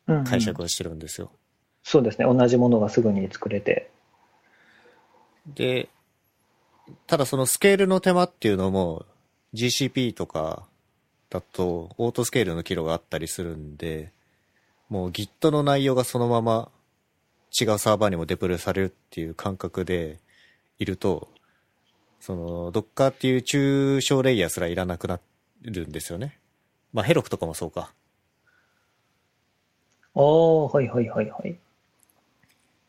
[0.08, 1.30] うんうん解釈をしてるんですよ。
[1.82, 2.26] そうですね。
[2.26, 3.90] 同じものがすぐに作れて。
[5.46, 5.88] で、
[7.06, 9.06] ただそのスケールの手間っていうのも
[9.54, 10.64] GCP とか
[11.30, 14.12] だとオートスケールの機能があったりするんで、
[14.88, 16.70] もう Git の内容がそのまま
[17.58, 20.18] 違うサーバーにもデプロイされるっていう感覚で
[20.78, 21.28] いると、
[22.20, 25.20] その Docker っていう抽象レイヤーすらいらなくな
[25.62, 26.38] るんですよね。
[26.92, 27.92] まあヘロクとかもそうか。
[30.14, 31.56] ああ、はいはいはいはい。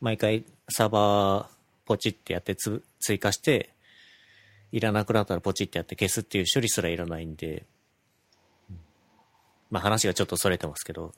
[0.00, 1.53] 毎回サーバー
[1.84, 3.70] ポチってやってつ追加して、
[4.72, 7.64] いらなくなったらポチってやって消すっていう処理すらいらないんで、
[9.70, 11.12] まあ話がちょっとそれてますけど、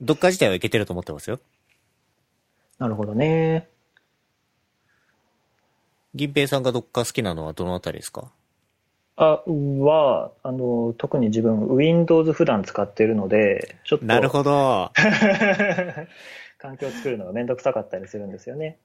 [0.00, 1.38] どっか自体はいけてると思ってますよ。
[2.78, 3.68] なるほどね。
[6.14, 8.32] 銀平さんがどっか好きなのはどのあたりですか？
[9.16, 14.90] あ、は、あの、特に自分 Windows 普段使ってるので、ちょっとなるほど。
[16.58, 18.78] 環境を作るのがめんどくさかったりするんですよね。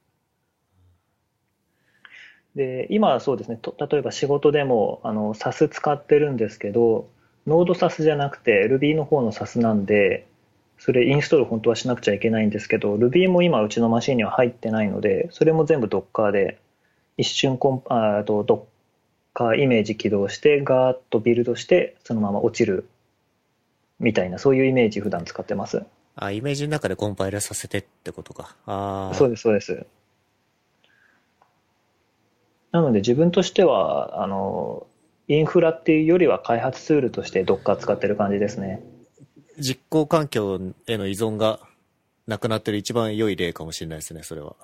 [2.58, 7.08] で、今はそうですね、と例えば仕事でも、あの、SAS 使ってるんですけど、
[7.46, 10.26] ノード SAS じゃなくて Ruby の方の SAS なんで、
[10.80, 16.58] それインストール本当はしなくちゃいけないんですけど、Ruby も今うちのマシンには入ってないので、それも全部 Docker で、
[17.16, 18.44] 一瞬コン、ああと
[19.36, 22.90] Docker イメージ起動して、ガーッとビルドして、そのまま落ちる
[24.00, 25.84] みたいな、そういうイメージ普段使ってます。
[26.16, 28.56] あ、イメージの中でコンパイルさせてってことか。
[28.66, 29.14] ああ。
[29.14, 29.86] そうです、そうです。
[32.78, 34.86] なので自分としては、あの、
[35.28, 38.84] インフラっていうよりは開発ツールとして Docker 使ってる感じですね。
[39.58, 41.60] 実行環境への依存が
[42.28, 44.56] なくなってる一番良い例かもしれないですね、それは。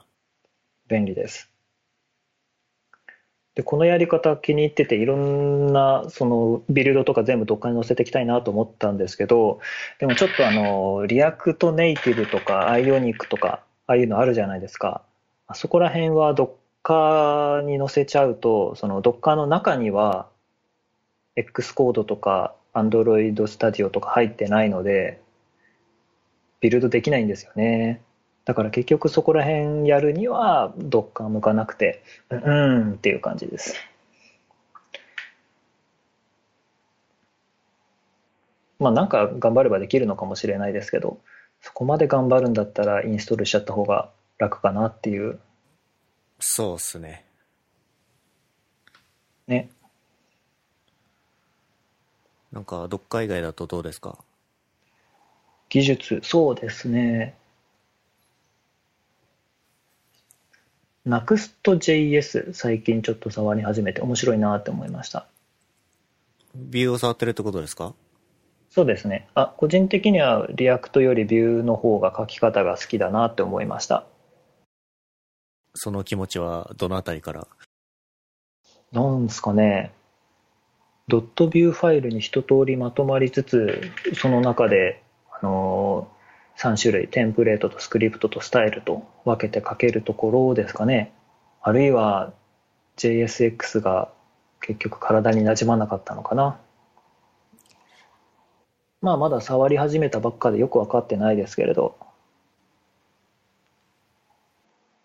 [0.88, 1.50] 便利です。
[3.56, 9.60] で、このやり方気に入ってて、いろんな、その、ビルドとか全部 Docker に載せていきたいなと思ったんですけど、
[10.00, 15.04] でもちょっとあの、 React Native とか、 Ionic とか、ああいうのあるじゃないですか。
[15.48, 16.34] あそこら辺は
[16.84, 20.28] Docker に載せちゃうと、その Docker の中には、
[21.36, 25.22] Xcode とか Android Studio とか入ってないので、
[26.60, 28.02] ビルドできないんですよね。
[28.46, 33.76] だから結局そこら辺やるには Docker 向かなくて、うん、うんっていう感じです。
[38.80, 41.20] まあなんか頑張ればできるのかもしれないですけど、
[41.62, 45.40] そこまで頑張るんだったらインストールしちゃった方が楽かなっていう
[46.46, 47.26] そうっすね。
[49.48, 49.70] ね。
[52.52, 54.18] なんか、どっか以外だとどうですか？
[55.70, 57.36] 技術、そうですね。
[61.08, 65.26] Next.js 最近ちょっと触り始めて面白いなって思いました。
[66.56, 67.94] Vue を触ってるってことですか？
[68.70, 69.30] そうですね。
[69.34, 74.06] あ、個人的には React より Vue の方が書き方が好きだなって思いました。
[75.76, 77.48] その気持ちはどのあたりから？
[78.92, 79.92] なんですかね。
[81.08, 91.12] ドットビューファイルに一通りまとまりつつ、その中で、あのー、3種類、テンプレートとスクリプトとスタイルと分けて書けるところですかね。
[91.62, 92.34] あるいは
[92.98, 94.12] JSX が
[94.62, 96.60] 結局体になじまなかったのかな。
[99.02, 101.98] まあまだ触り始めたばっかでよく分かってないですけれど、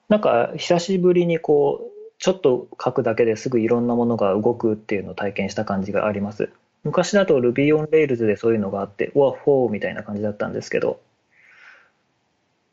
[0.08, 6.50] なんか久しぶりにこう、ちょっと書くだけですぐいろんなものが動くっていうのを体験した感じがあります。
[6.84, 11.00] 昔だと Ruby on Rails でそういうのがあって、うわ、フォーみたいな感じだったんですけど、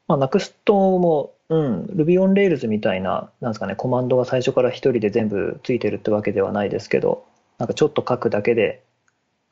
[0.07, 7.25] まあ、Next も、うん、Ruby on Rails みたいな、なんですかね、コマンドが最初から一人で全部ついてるってわけではないですけど、
[7.57, 8.81] なんかちょっと書くだけで、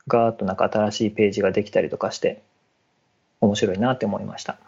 [0.06, 2.42] ガーッとなんか新しいページができたりとかして、
[3.40, 4.58] 面白いなって思いました。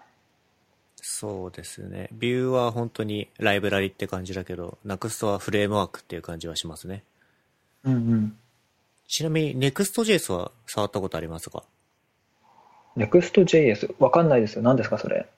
[1.09, 2.09] そうですね。
[2.13, 7.05] ビューは本当にライブラリって感じだけど、Next はフレームワークっていう感じはしますね。
[7.85, 8.37] うんうん。
[9.07, 11.63] ちなみに Next.js は触ったことありますか
[12.97, 13.95] ?Next.js?
[14.01, 14.63] わかんないですよ。
[14.63, 15.29] 何ですかそれ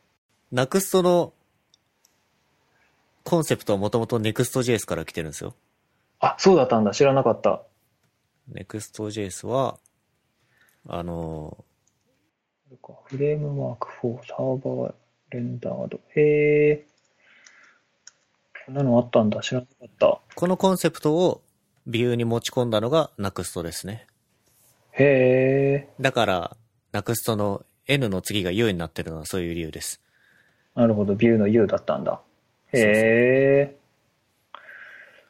[0.54, 1.34] ？Next の
[3.22, 5.54] コンセプトはもともと Next.js から来てるんですよ。
[6.18, 6.92] あ、そうだったんだ。
[6.92, 7.62] 知らなかった。
[8.50, 9.78] Next.js は、
[10.88, 11.62] あの
[13.04, 14.94] フレームワーク4サーバー
[15.30, 16.00] レンダード。
[16.14, 16.84] へえ。
[18.66, 19.40] こんなのあったんだ。
[19.40, 20.20] 知らなかった。
[20.34, 21.42] このコンセプトを
[21.86, 24.06] ビューに持ち込んだのが NUXT ですね。
[24.92, 25.88] へえ。
[26.00, 26.56] だから、
[26.92, 30.00] NUXT の N の次が U になってるのはそういう理由です。
[30.74, 31.14] なるほど。
[31.14, 32.20] ビューの U だったんだ。
[32.72, 33.76] へえ。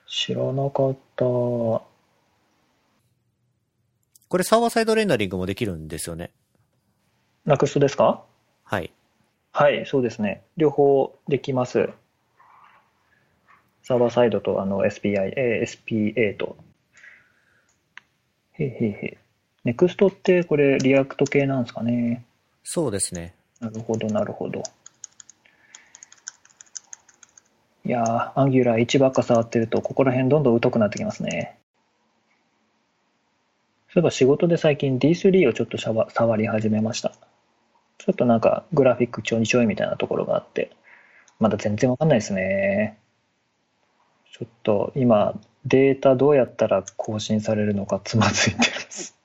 [0.09, 1.25] 知らなかった。
[1.25, 1.83] こ
[4.37, 6.33] れサーバーサイドレンダリングもできるんですよね。
[7.47, 8.25] Nuxt ですか？
[8.65, 8.93] はい。
[9.53, 10.43] はい、そうですね。
[10.57, 11.91] 両方できます。
[13.83, 16.57] サーバーサイドとあの SPI、え SPA と。
[18.53, 19.19] へへへ。
[19.65, 22.25] Nuxt ってこれ React 系なんですかね。
[22.63, 23.35] そうですね。
[23.61, 24.63] なるほど、なるほど。
[27.85, 31.59] いやー、アンギュラー1ばっか触ってると、ここら辺どんどん疎くなってきますね。
[33.91, 37.13] そういえば仕事で最近 D3 をちょっと触り始めました。
[37.99, 40.71] ちょっとなんかグラフィックちょいちょいみたいなところがあって、
[41.39, 42.99] まだ全然わかんないですね。
[44.33, 49.17] ちょっと今、データどうやったら更新されるのかつまずいてます。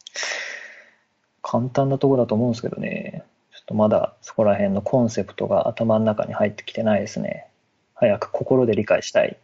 [1.41, 3.23] 簡単なとこだと思うんですけどね。
[3.51, 7.47] ちょっとまだそこら辺のコンセプトが頭の中に入ってきてないですね。
[7.93, 9.37] 早く心で理解したい。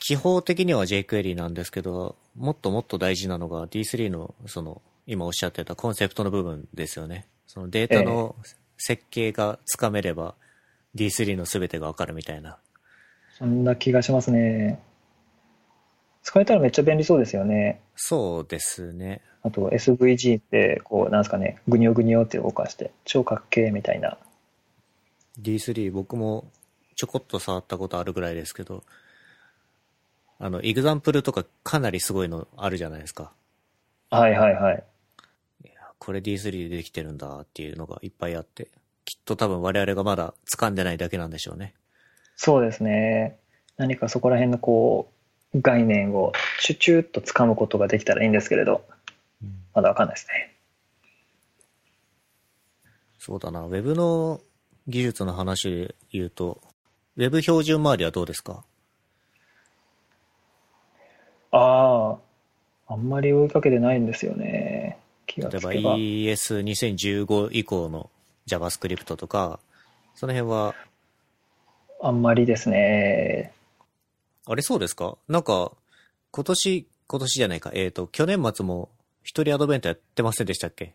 [0.00, 7.26] 基本的には jQuery なんですけど、もっともっと大事なのが D3 のその今おっしゃってたコンセプトの部分ですよね。
[7.54, 8.34] そのデータの
[8.76, 10.34] 設計がつかめれば
[10.96, 12.58] D3 の全てがわかるみたいな。
[13.38, 14.80] そんな気がしますね。
[16.24, 17.80] 使えたらめっちゃ便利そうですよね。
[17.94, 19.20] そうですね。
[19.42, 24.18] あと SVG って、こう、なんですかね、ぐにょぐにょって動かして、超かっけーみたいな。
[25.40, 26.50] D3 僕も
[26.96, 28.82] ちょこっと触ったことあるぐらいですけど、
[30.38, 33.32] あの、エグザンプルとかかなりすごいのあるじゃないですか。
[34.10, 34.84] はいはいはい。
[36.04, 38.68] これ D3 でできてるんだっていうのがいっぱいあって、
[39.04, 41.74] きっと多分我々がまだ掴んでないだけなんでしょうね。
[42.36, 43.38] そうですね。
[43.76, 45.10] 何かそこら辺のこ
[45.54, 48.84] う、概念をチュチュッと掴むことができたらいいんですけれど、
[49.42, 50.54] うん、まだわかんないですね。
[53.18, 54.40] そうだな、ウェブの
[54.88, 56.60] 技術の話で言うと、
[57.16, 58.64] ウェブ標準周りはどうですか？
[61.52, 62.18] あ
[62.88, 64.73] あ、あんまり追いかけてないんですよね。
[65.26, 68.10] 例えば ES2015 以降の
[68.46, 69.58] JavaScript とか、
[70.14, 70.74] その辺は？
[72.02, 73.52] あんまりですね。
[74.46, 75.16] あれそうですか？
[75.28, 75.72] なんか、
[76.30, 77.70] 今年、今年じゃないか。
[77.74, 78.90] えっ、ー、と、去年末も
[79.22, 80.92] 一人アドベントやってませんでしたっけ？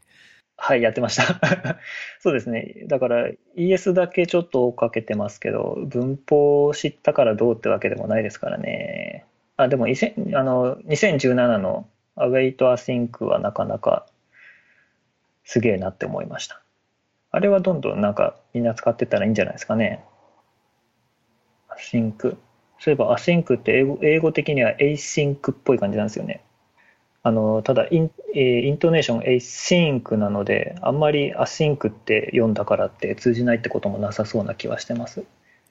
[0.62, 1.40] はい、やってました。
[2.20, 2.76] そうですね。
[2.88, 9.26] だから ES だけちょっと追っかけてますけど、文法を知ったからどうってわけでもないですからね。
[9.58, 14.06] あ、でも、あの、2017の Await Async はなかなか
[15.50, 16.62] すげえなって思いました。
[17.32, 20.04] あれはどんどんなんかみんな使ってたらいいんじゃないですかね。
[21.68, 22.38] async？
[22.80, 26.44] そういえば async って英語英語的には async っぽい感じなんですよね。
[27.24, 35.24] あの、ただイン、えー、イントネーション async なので、あんまり async って読んだからって通じないってこともなさそうな気はしてます。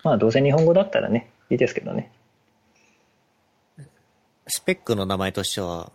[0.03, 2.11] まあどうせ日本語だったらね、いいですけどね。
[4.49, 5.93] スペックの名前としては、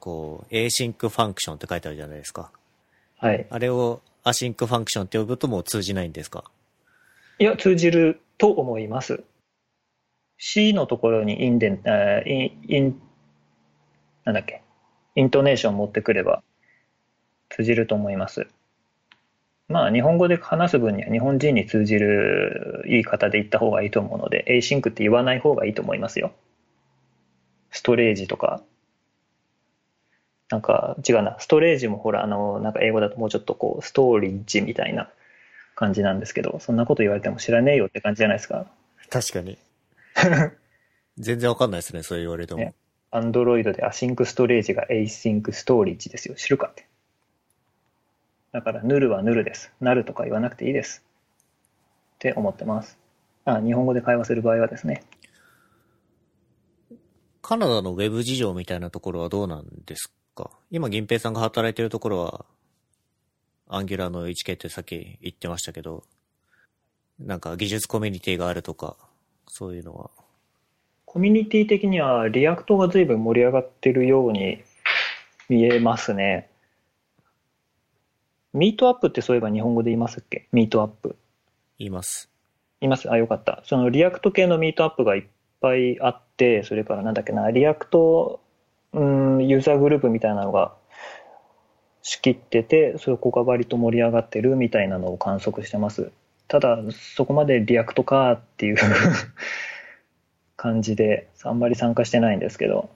[0.00, 2.50] こう、 async function って書いてあるじゃないですか。
[3.24, 3.46] はい。
[3.48, 6.44] あれを async function って呼ぶともう通じないんですか？
[7.38, 9.24] いや、通じると思います。
[10.36, 11.82] C のところにインデン、
[12.26, 13.00] イン、イン
[14.24, 14.60] なんだっけ、
[15.14, 16.42] イントネーション持ってくれば
[17.48, 18.46] 通じると思います。
[19.68, 26.32] まあ、日本語で話す分には日本人に通じる言い方で言った方がいいと思うので、async って言わない方がいいと思いますよ。
[27.70, 28.62] ストレージとか、
[30.50, 35.10] なんか違うな、ストレージもほら、あの、なんか英語だともうちょっとこう、 storage みたいな
[35.74, 38.66] 感じなんですけど、そんなこと言われても知らねえよって感じじゃないですか。
[39.10, 39.58] 確かに。
[41.18, 42.74] 全然わかんないですね、そう言われても。
[43.10, 46.34] アンドロイドで AsyncStorage が AsyncStorage ですよ。
[46.34, 46.86] 知るかって。
[48.52, 49.72] だから、ヌルはヌルです。
[49.80, 51.04] null とか言わなくていいです。
[52.16, 52.98] って思ってます。
[53.44, 55.04] あ、日本語で会話する場合はですね。
[57.42, 62.44] カナダのウェブ事情みたいなところはどうなんですか今、銀平さんが働いてるところは、
[63.68, 66.04] アンギュラーの 1K ってさっき言ってましたけど、
[67.18, 68.96] なんか技術コミュニティがあるとか、
[69.48, 70.10] そういうのは。
[71.06, 74.62] コミュニティ的には React が随分盛り上がってるように
[75.48, 76.50] 見えますね。
[78.52, 80.48] ミートアップってそういえば日本語で言いますっけ？
[80.52, 81.16] ミートアップ。
[81.78, 82.30] 言います。
[82.80, 83.10] 言います？
[83.10, 83.62] あ、よかった。
[83.64, 85.24] その React 系のミートアップがいっ
[85.60, 88.40] ぱいあって、それからなんだっけな、 React、
[88.94, 89.04] う
[89.40, 90.72] ん、ユーザーグループみたいなのが
[92.02, 96.12] 仕切ってて、そこが割と盛り上がってるみたいなのを観測してます。
[96.46, 98.76] ただ、そこまで React かっていう
[100.56, 102.88] 感じで、あんまり参加してないんですけど。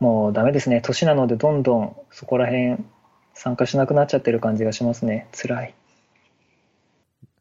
[0.00, 0.80] もうダメですね。
[0.80, 2.76] 年なのでどんどんそこら辺
[3.34, 5.28] 参加しなくなっちゃってる感じがしますね。
[5.32, 5.74] 辛い。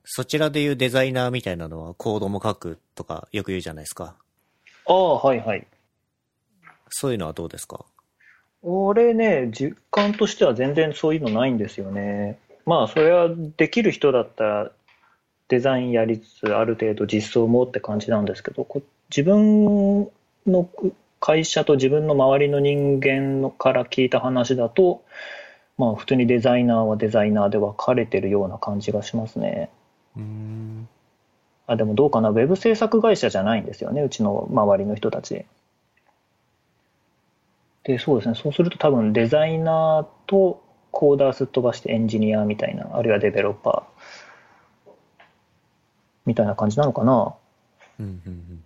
[0.03, 4.15] そちらでいうデザイナーみたいなのはコードも書くとかよく言うじゃないですか。
[4.91, 5.65] ああ、はいはい。
[6.89, 7.85] そういうのはどうですか？
[8.61, 12.37] 俺ね、実感としては全然そういうのないんですよね。
[12.65, 14.71] まあ、それはできる人だったら、
[15.47, 18.67] デザインやりつつ、ある程度実装もって感じなんですけど、
[19.09, 20.09] 自分
[20.45, 20.69] の
[21.21, 25.05] 会社と自分の周りの人間から聞いた話だと、
[25.77, 29.69] まあ、普通にデザイナーはデザイナーで分かれてるような感じがしますね。
[30.17, 30.89] うん
[31.67, 35.45] あでもどうかな、ウェブ制作会社じゃないんですよね、うちの周りの人たち。
[37.83, 38.35] で、そうですね。
[38.35, 44.91] そうすると多分デザイナーとコーダーすっ飛ばしてエンジニアみたいな、あるいはデベロッパー
[46.25, 47.33] みたいな感じなのかな。
[47.99, 48.63] うんうんうん。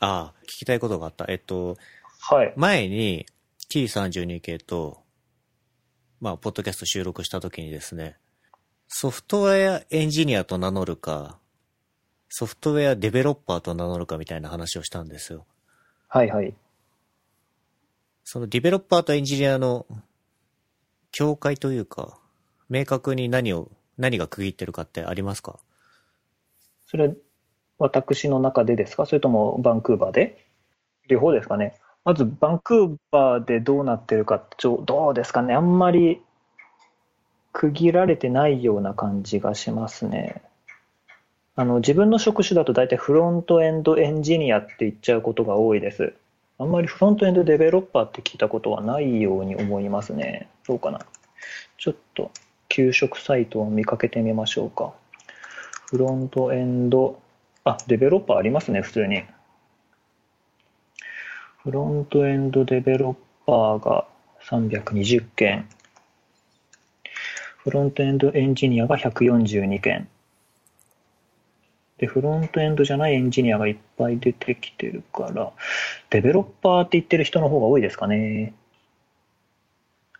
[0.00, 1.26] ああ、聞きたいことがあった。
[1.28, 1.76] えっと、
[2.20, 2.52] はい。
[2.56, 3.26] 前に
[3.70, 5.02] T32 系と、
[6.20, 8.16] まあ、ポッドキャスト収録した時にですね、
[8.88, 11.38] ソフトウェアエンジニアと名乗るか、
[12.34, 15.44] ソフトウェアデベロッパーと名乗るかみたいな話をしたんですよ。
[16.08, 16.54] はいはい。
[18.24, 19.84] そのディベロッパーとエンジニアの
[21.10, 22.16] 境界というか、
[22.70, 25.58] 明確に何を、何が区切ってるかってありますか？
[26.86, 27.14] それ、
[27.78, 29.04] 私の中でですか？
[29.04, 30.42] それともバンクーバーで？
[31.08, 31.74] 両方ですかね。
[32.02, 35.52] まず、バンクーバーでどうなってるかちょ、どうですかね？
[35.52, 36.22] あんまり
[37.52, 40.42] 区切られてないような感じがしますね。
[41.54, 46.14] あの、自分の職種だと大体フロントエンドエンジニアって言っちゃうことが多いです。
[46.58, 50.48] あんまりフロントエンドデベロッパーって聞いたことはないように思いますね。
[50.64, 51.00] そうかな？
[51.76, 52.30] ちょっと、
[52.68, 54.94] 給食サイトを見かけてみましょうか。
[55.90, 57.20] フロントエンド、
[57.64, 59.24] あ、デベロッパーありますね、普通に。
[61.64, 63.14] フロントエンドデベロッ
[63.46, 64.06] パーが
[64.48, 65.68] 320件。
[67.58, 70.08] フロントエンドエンジニアが142件。
[72.02, 75.52] で、フロントエンドじゃないエンジニアがいっぱい出てきてるから、
[76.10, 78.54] デベロッパーって言ってる人の方が多いですかね。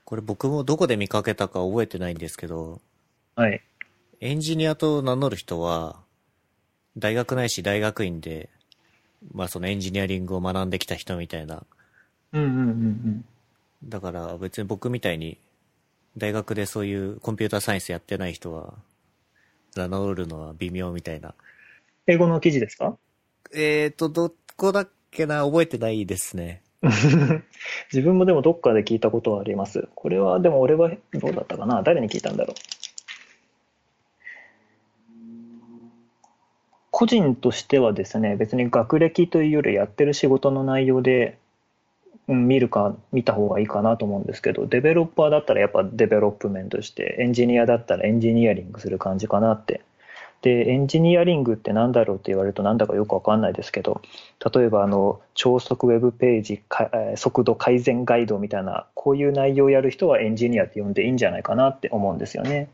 [0.04, 2.80] これ僕もどこで見かけたか覚えてないんですけど、
[3.34, 3.60] はい。
[4.20, 5.96] エンジニアと名乗る人は、
[6.96, 8.48] 大学ないし大学院で、
[9.32, 11.64] まあそのエンジニアリングを学んできた人みたいな。
[12.30, 13.24] うんうんうんうん。
[13.82, 15.36] だから別に僕みたいに、
[16.16, 18.74] 大学でそういうコンピューターサイエンスやってない人は、
[19.74, 21.34] 名乗るのは微妙みたいな
[22.06, 22.96] 英語の記事ですか？
[23.54, 25.44] えっ、ー、と、どこだっけな？
[25.44, 26.62] 覚えてないですね。
[27.92, 29.88] 自分もでもどっかで聞いたことはあります。
[29.94, 31.82] これは、でも俺はどうだったかな？
[31.82, 32.56] 誰に聞いたんだろう？
[36.90, 41.38] 個人としてはですね、別に学歴というよりやってる仕事の内容で、
[42.28, 49.82] うん、見るか、見た方がいいかなと思うんですけど、デベロッパーだったらやっぱデベロップメントして、エンジニアだったらエンジニアリングする感じかなって
[50.42, 54.02] で、エンジニアリングって何だろうって言われるとなんだかよくわかんないですけど、
[54.54, 56.62] 例えばあの、超速ウェブページ
[57.16, 62.68] 速度改善ガイドみたいな、こういう内容をやる人はエンジニアって呼んでいいんじゃないかなって思うんですよね。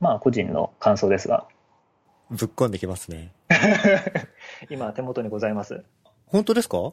[0.00, 1.46] まあ、個人の感想ですが。
[2.30, 3.32] ぶっこんできますね。
[4.70, 5.82] 今、手元にございます。
[6.26, 6.92] 本当ですか？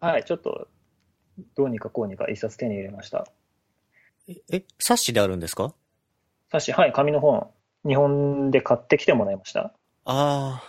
[0.00, 0.68] はい、ちょっと、
[1.56, 3.26] どうにかこうにか一冊手に入れました。
[4.28, 5.72] ええ、冊子であるんですか？
[6.50, 7.48] 冊子、はい、紙の本、
[7.86, 9.72] 日本で買ってきてもらいました。
[10.04, 10.62] あ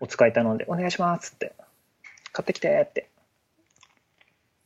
[0.00, 1.54] お使い頼んで、お願いしますって。
[2.32, 3.08] 買ってきてって。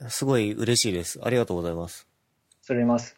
[0.02, 1.20] あ、すごい嬉しいです。
[1.22, 2.06] ありがとうございます。
[2.60, 3.16] それ見ます。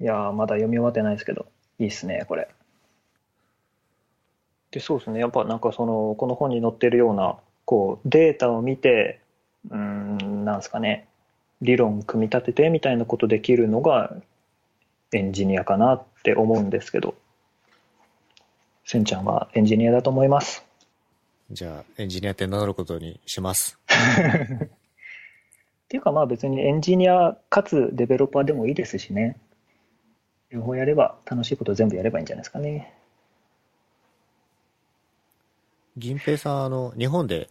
[0.00, 1.46] いやー、まだ読み終わってないですけど、
[1.78, 2.48] いいっすね、これ。
[4.70, 5.20] で、そうですね。
[5.20, 9.20] やっぱなんかその、この本に載ってるような、こう、データを見て、
[9.70, 11.08] うーん、なんですかね、
[11.62, 14.14] 理論組み立ててみたいなことできるのが
[15.12, 17.14] エンジニアかなって思うんですけど、
[18.84, 20.64] せんちゃんはエンジニアだと思います。
[21.50, 23.78] じゃあ、エンジニアって名乗ることにします。
[23.88, 24.68] っ
[25.88, 29.38] ていうかまあ別にエンジニアかつデベロッパーでもいいですしね。
[30.50, 32.92] 両方やれば楽しいこと全部やればいいんじゃないですかね。
[35.96, 37.48] 銀平さん、あの、日本で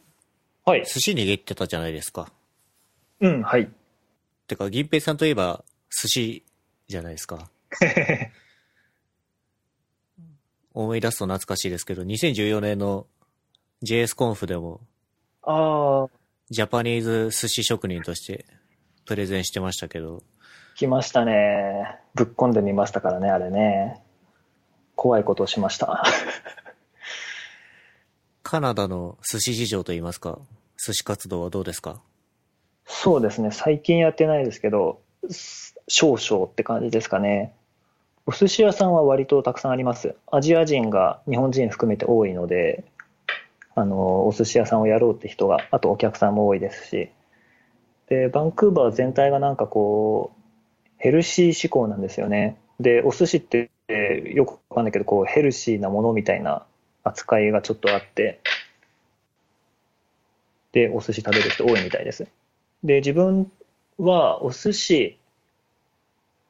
[0.65, 0.83] はい。
[0.83, 2.31] 寿司握ってたじゃないですか。
[3.19, 3.69] うん、はい。
[4.47, 6.43] てか、銀平さんといえば寿司
[6.87, 7.49] じゃないですか。
[10.73, 13.07] 思い出すと懐かしいですけど、2014年の
[13.83, 14.81] JS コンフでも、
[15.43, 16.09] ああ、
[16.49, 18.45] ジャパニーズ寿司職人として
[19.05, 20.23] プレゼンしてましたけど、
[20.75, 21.97] 来ましたね。
[22.15, 24.03] ぶっこんでみましたからね、あれね。
[24.95, 26.03] 怖いことをしました。
[28.43, 30.39] カナダの寿司事情といいますか、
[30.85, 32.01] 寿司活動はどうですか？
[32.85, 33.51] そうですね。
[33.51, 37.53] 最近やってないですけど、す少々って感じですかね。
[38.25, 40.15] お寿司屋さんは割とたくさんあります。
[40.31, 42.83] アジア人が日本人含めて多いので、
[43.75, 47.09] あの、お寿司屋さんをやろうって人が、あとお客さんも多いですし。
[48.07, 50.41] で、バンクーバー全体がなんかこう、
[50.97, 52.57] ヘルシー志向なんですよね。
[52.79, 53.69] で、お寿司って
[54.33, 56.65] よくわかんないけど、こう、ヘルシーなものみたいな
[57.03, 58.39] 扱いがちょっとあって、
[60.71, 62.27] で、お寿司食べる人多いみたいです。
[62.83, 63.51] で、自分
[63.97, 65.17] はお寿司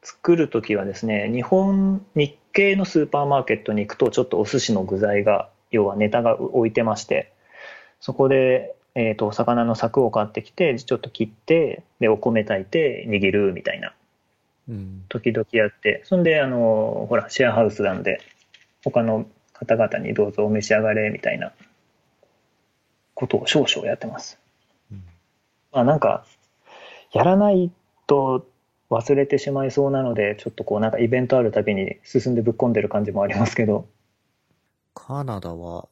[0.06, 7.34] 作るときはですね、日本、日系のスーパーマーケットに行くと、ちょっとお寿司の具材が、要はネタが置いてまして、
[8.00, 13.94] そこで、えっと、お魚の柵を買ってきて、ちょっと切って、で、お米炊いて握るみたいな、
[14.70, 15.06] うん。
[15.10, 18.22] 時々やって、そんで、あの、ほら、シェアハウスなんで、
[18.84, 21.52] 他の方々にどうぞお召し上がれ、みたいな
[23.16, 24.38] ことを少々やってます。
[24.92, 25.04] うん
[25.72, 26.26] まあなんか、
[27.12, 27.72] やらない
[28.08, 28.46] と
[28.96, 33.88] 忘れてしまいそうなので、ちょっとこうなんかイベントあるたびに進んでぶっ込んでる感じもありますけど、
[34.94, 35.90] カナダは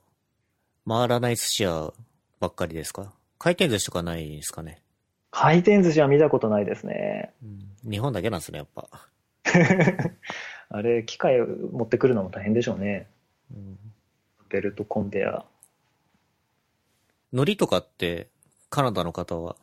[0.88, 1.94] 回らない寿司屋
[2.40, 3.12] ばっかりですか？
[3.40, 4.82] 回転寿司とかないですかね、
[5.32, 7.34] 回転寿司は見たことないですね。
[7.84, 8.88] うん、日本だけなんですね、やっぱ。
[10.70, 13.08] あれ、機械持ってくるのも大変でしょうね。
[13.54, 13.78] うん。
[14.50, 15.44] ベルトコンベヤ
[17.32, 18.28] 海苔とかって
[18.70, 19.56] カナダの方は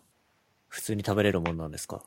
[0.68, 2.02] 普通に食べれるもんなんですか？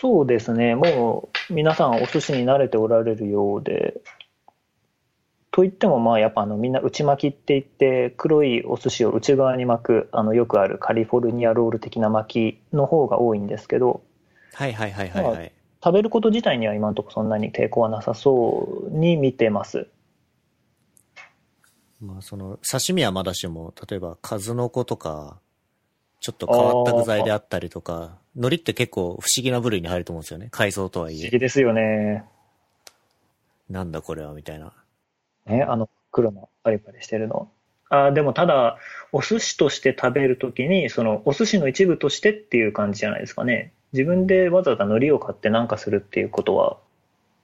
[0.00, 4.00] そうですね、もう皆さんお寿司に慣れておられるようで、
[5.52, 14.02] といってもまあやっぱあのみんな内巻きって言って黒いお寿司を内側に巻くあのよくあるカリフォルニアロール的な巻きの方が多いんですけど、
[14.54, 15.52] はいはいはいはいはい。
[15.84, 19.88] 食べること自体には今のところそんなに抵抗はなさそうに見てます。
[22.00, 25.38] まあその刺身はまだしも、例えば数の子とか、
[26.22, 30.48] ちょっと変わった具材であったりとか、海苔って結構不思議な部類に入ると思うんですよね。
[30.52, 31.18] 海藻とはいえ。
[31.18, 32.24] 不思議ですよね。
[33.68, 34.72] なんだこれはみたいな。
[35.46, 37.50] ね、あの黒のパリパリしてるの？
[37.88, 38.78] あーでもただ、
[39.10, 43.72] お寿司として食べるときに、そのお寿司の一部としてっていう感じじゃないですかね。
[43.92, 46.78] 自分でわざわざ海苔を買ってなんかするっていうことは、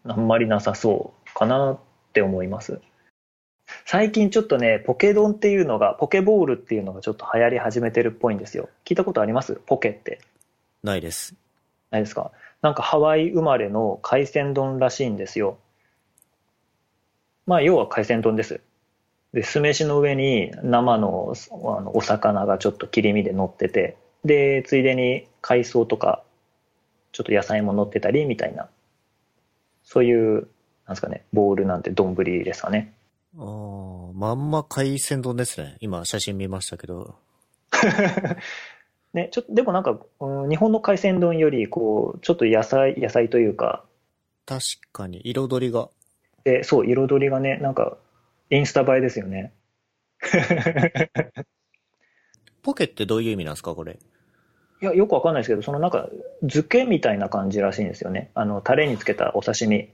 [0.05, 1.79] あんまりなさそうかなっ
[2.13, 2.81] て思います。
[3.85, 8.69] 最近ちょっとね、ポケ丼っていうのが、ポケボールっていうのがちょっと流行り始めてるっぽいんですよ。
[8.85, 9.61] 聞いたことあります？
[9.67, 10.21] ポケって。
[10.83, 11.35] ないです。
[11.91, 12.33] ないですか？
[12.63, 15.59] なんかハワイ生まれの海鮮丼らしいんですよ。
[17.47, 18.61] まあ要は海鮮丼です。
[19.33, 26.23] で、酢飯の上に生のあのお魚がちょっと切り身で乗ってて、で、ついでに海藻とか、
[27.13, 28.69] ちょっと野菜も乗ってたりみたいな、
[29.85, 30.43] そういう、なん
[30.91, 32.93] ですかね、ボールなんて丼ですかね。
[33.39, 33.43] あ
[34.11, 35.77] あ、まんま海鮮丼ですね。
[35.81, 37.15] 今写真見ましたけど。
[39.15, 43.85] ね、ちょっと、でもなんか、うん日本の海鮮丼より、こう、ちょっと野菜、野菜というか、
[44.45, 44.61] 確
[44.93, 45.89] かに彩りが。
[46.45, 47.97] で、そう、彩りがね、なんか、
[48.51, 49.53] インスタ映えですよね。
[52.63, 53.99] ポケってどういう意味なんですかこれ？
[54.81, 56.09] いや、よくわかんないですけど、そのなんか、
[56.41, 58.31] 漬けみたいな感じらしいんですよね。
[58.35, 59.91] あの、タレにつけたお刺身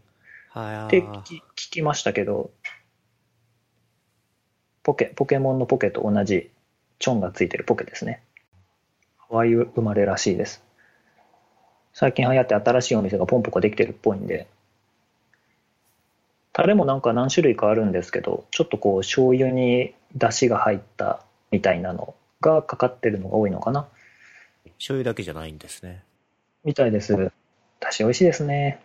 [0.51, 0.99] はい。
[0.99, 1.43] って聞き聞
[1.73, 2.51] きましたけど、
[4.85, 6.51] ポケ、ポケモンのポケと同じ
[7.01, 8.23] チョンがついてるポケですね。
[9.17, 10.63] ハワイ生まれらしいです。
[11.95, 14.47] 最近流行って新しいお店がポンポコできてるっぽいんで、
[16.53, 23.89] タレもなんか何種類かあるんですけど、ちょっとこう醤油に出汁が入ったみたいなのがかかってるのが多いのかな。
[24.79, 26.05] 醤油だけじゃないんですね。
[26.63, 27.17] みたいです。
[27.17, 27.33] 出
[27.91, 28.81] 汁美味しいですね。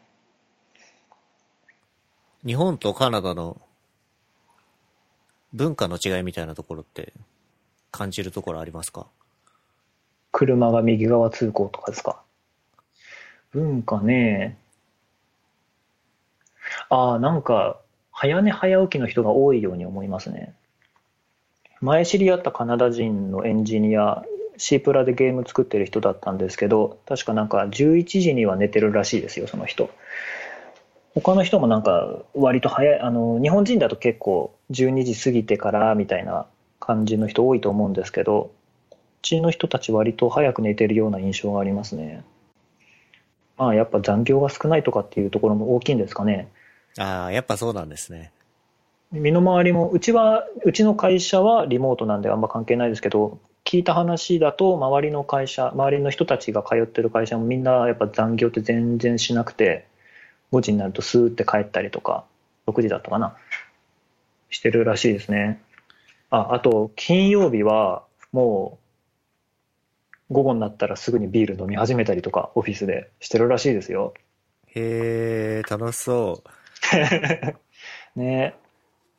[2.46, 3.60] 日本とカナダの
[5.54, 7.14] 文化の違いみたいなところって
[7.92, 9.08] 感じるところありますか？
[10.32, 12.22] 車が右側通行とかですか？
[13.52, 14.58] 文化ね。
[16.90, 17.80] ああ、なんか、
[18.12, 20.54] 早寝早起きの人が多いように思いますね。
[21.82, 24.24] 前知り合ったカナダ人のエンジニア、
[24.58, 29.90] シープラでゲーム作ってる人だったんですけど、確かなんか11時には寝てるらしいですよ、その人。
[31.16, 36.46] 他の人もなんか割と早い、あの、日本人だと結構12時過ぎてからみたいな
[36.80, 38.52] 感じの人多いと思うんですけど、
[38.90, 42.24] こっちの人たち割と早く寝てるような印象がありますね。
[43.58, 46.50] まあやっぱ残業が少ないとかっていうところも大きいんですかね。
[46.98, 48.32] ああ、やっぱそうなんですね。
[49.12, 59.88] 身の回りも、うちは、うちの会社はリモートなんであんま関係ないですけど、聞いた話だと、周りの会社、周りの人たちが通ってる会社もみんなやっぱ残業って全然しなくて、
[60.52, 62.24] 5時になるとスーって帰ったりとか、
[62.68, 63.36] 6時だったかな、
[64.50, 65.62] してるらしいですね。
[66.30, 68.80] あ、あと、金曜日はも
[70.30, 74.14] う、午後になったらすぐにビール飲み始めたりとか、オフィスでしてるらしいですよ。
[74.68, 76.50] へえ、楽しそう。
[78.16, 78.56] ね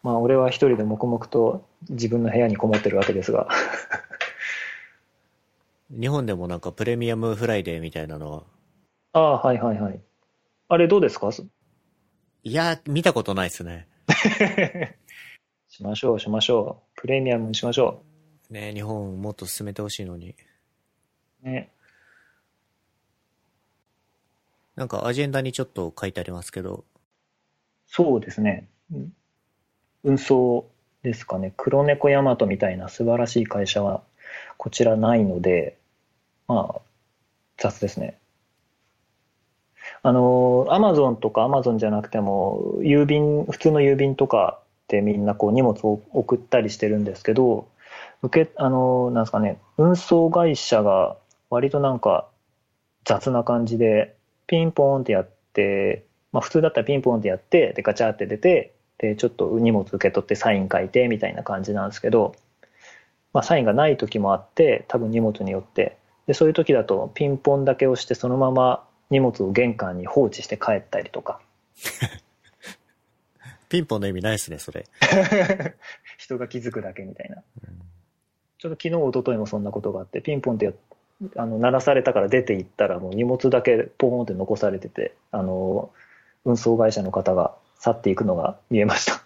[0.02, 3.48] まあ俺は一人で黙々と自分の部屋にこもってるわけですが
[5.90, 8.42] 日本でもなんかプレミアムフライデーみたいなのは、
[9.12, 10.00] ああはいはいはい
[10.68, 11.32] あれどうですか？
[11.32, 11.44] し
[12.44, 13.88] いや、見たことないですね。
[15.82, 17.00] ましょうしましょう。
[17.00, 18.02] プレミアムにしましょ
[18.50, 20.34] ね日本もっと進めてほしいのに。
[21.44, 21.70] うね。
[24.76, 26.84] なんかアジェンダにちょっと書いてありますけど、
[27.86, 28.68] そうですね。
[28.92, 29.12] うん
[30.02, 30.70] 運送
[31.02, 31.52] ですかね。
[31.56, 34.02] 黒猫ヤマトみたいな素晴らしい会社は
[34.56, 35.76] こちらないので
[36.48, 36.80] まあ
[37.58, 38.18] 雑ですね。
[40.02, 44.59] あのアマゾンとかアマゾンじゃなくても郵便普通の郵便とか
[44.90, 47.68] ってみんなこう荷物を送ったりしてるんですけど
[48.22, 51.16] 受けあのなんですかね運送会社が
[51.48, 52.28] 割となんか
[53.04, 54.16] 雑な感じで
[54.48, 62.34] ピンポーンってやって、まあ、普通だったらピンポーンってやってでガチャって出てでちょっと荷物受け取ってサイン書いてみたいな感じなんですけど、
[63.32, 65.96] まあ、サインがない時もあって多分荷物によって。
[66.26, 71.40] でそういう時だとピンポンだけ押してそのまま荷物を玄関に放置して帰ったりとか。
[73.70, 74.86] ピンポンの意味ないですね、それ。
[76.18, 77.42] 人が気づくだけみたいな
[78.58, 80.72] ちょっと昨日一昨日もそんなことがあってピンポンってや
[81.36, 85.90] あの鳴らされたから出て行ったらもう荷物だけポーンって残されててあの
[86.44, 89.24] 運送会社の方が去っていくのが見えました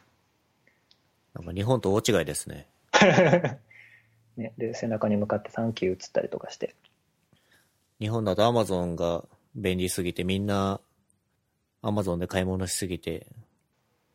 [1.35, 2.69] なんか日本と大違いですね。
[4.37, 6.75] ね、で背中に向かって「サンキュー」っつったりとかして
[8.01, 9.25] 日本だとアマゾンが
[9.55, 10.81] 便利すぎてみんな
[11.83, 13.27] アマゾンで買い物しすぎて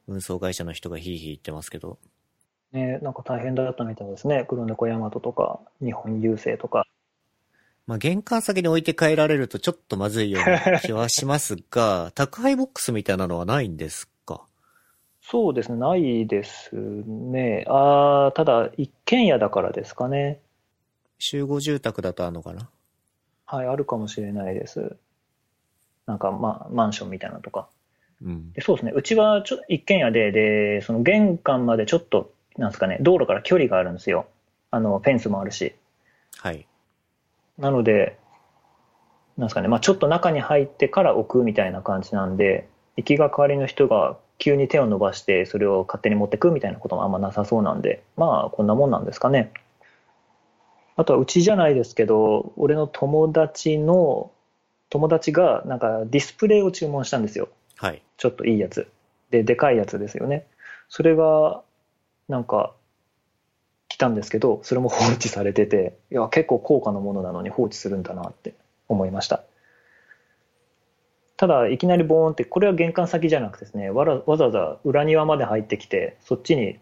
[0.09, 1.99] 運送会社の人がヒーヒー言ってますけど、
[2.71, 4.45] ねなんか大変だったみたいですね。
[4.49, 6.85] 黒猫ヤマトとか日本郵政とか。
[7.87, 14.41] まあ玄関先に置いて帰られるとちょっとまずいような 気はしますが、宅配ボックスみたいなのはないんですか？
[15.21, 17.65] そうですねないですね。
[17.67, 20.39] あーただ一軒家だからですかね。
[21.17, 22.69] 集合住宅だとあるのかな？
[23.45, 24.95] はいあるかもしれないです。
[26.05, 27.67] なんかまあマンションみたいなのとか
[28.23, 28.51] うん。
[28.53, 34.27] でそうですねうちはちょ一軒家ででその玄関までちょっとなんですかね道路から距離があるんですよ
[34.71, 35.75] あのフェンスもあるし
[36.41, 36.65] はい。
[37.57, 38.17] なので、
[39.37, 49.51] なんですかね、まあ、ちょっと中に入ってから置くみたいな感じなんで、行きがかりの人が急に手を伸ばして、それを勝手に持ってくみたいなこともあんまなさそうなんで、まあ、こんなもんなんですかね。
[50.95, 54.31] あとは、うちじゃないですけど、俺の友達の、
[54.89, 57.49] 友達が、なんかディスプレイを注文したんですよ。
[57.79, 58.01] はい。
[58.17, 58.91] ちょっといいやつ。
[59.31, 60.45] で、でかいやつですよね。
[60.89, 61.61] それが、
[62.27, 62.75] なんか、
[63.87, 68.53] 来たんですけど、それも放置されてて、いや、結構高価なものなのに放置するんだなって
[68.89, 69.43] 思いました。
[71.37, 76.79] ただ、いきなりボーンって、これは玄関先じゃなくてですね、わらわざわざ裏庭まで入ってきて、そっちに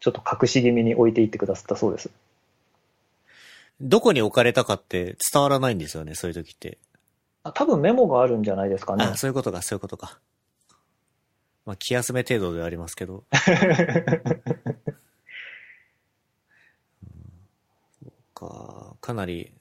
[0.00, 2.10] ちょっと隠し気味に置いていってくださったそうです。
[3.80, 6.76] どこに置かれたかって伝わらないんですよね、そういう時って。
[7.48, 9.04] あ多分メモがあるんじゃないですかね。
[9.04, 10.18] あ、そういうことか、そういうことか。
[11.66, 13.24] まあ、気休め程度ではありますけど。
[18.34, 18.96] か。
[19.00, 19.52] かなり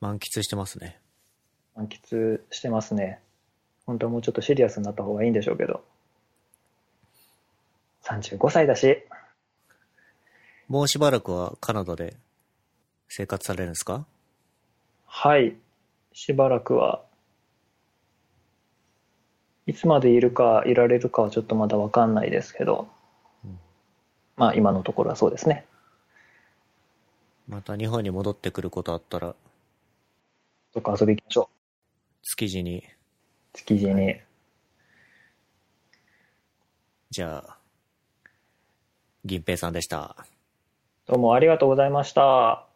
[0.00, 1.00] 満喫してますね。
[1.74, 3.20] 満喫してますね。
[3.86, 5.84] 本当はもうちょっとシリアスになった方がいいんでしょうけど。
[8.04, 9.04] 35歳だし、
[10.68, 12.16] もうしばらくはカナダで
[13.08, 14.06] 生活されるんですか？
[15.06, 15.56] はい。
[16.16, 17.04] しばらくは、
[19.66, 22.88] いつまでいるか、いられるかはちょっとまだわかんないですけど、
[23.44, 23.58] うん
[24.34, 25.66] まあ今のところはそうですね。
[27.46, 29.36] また日本に戻ってくることあったら、
[30.72, 31.50] どっか遊び行きましょ
[32.22, 32.82] 築地に、う。
[33.52, 34.16] 築地に。
[37.10, 37.58] じゃあ、
[39.26, 40.16] 銀平さんでした。
[41.04, 42.66] どうもありがとうございました。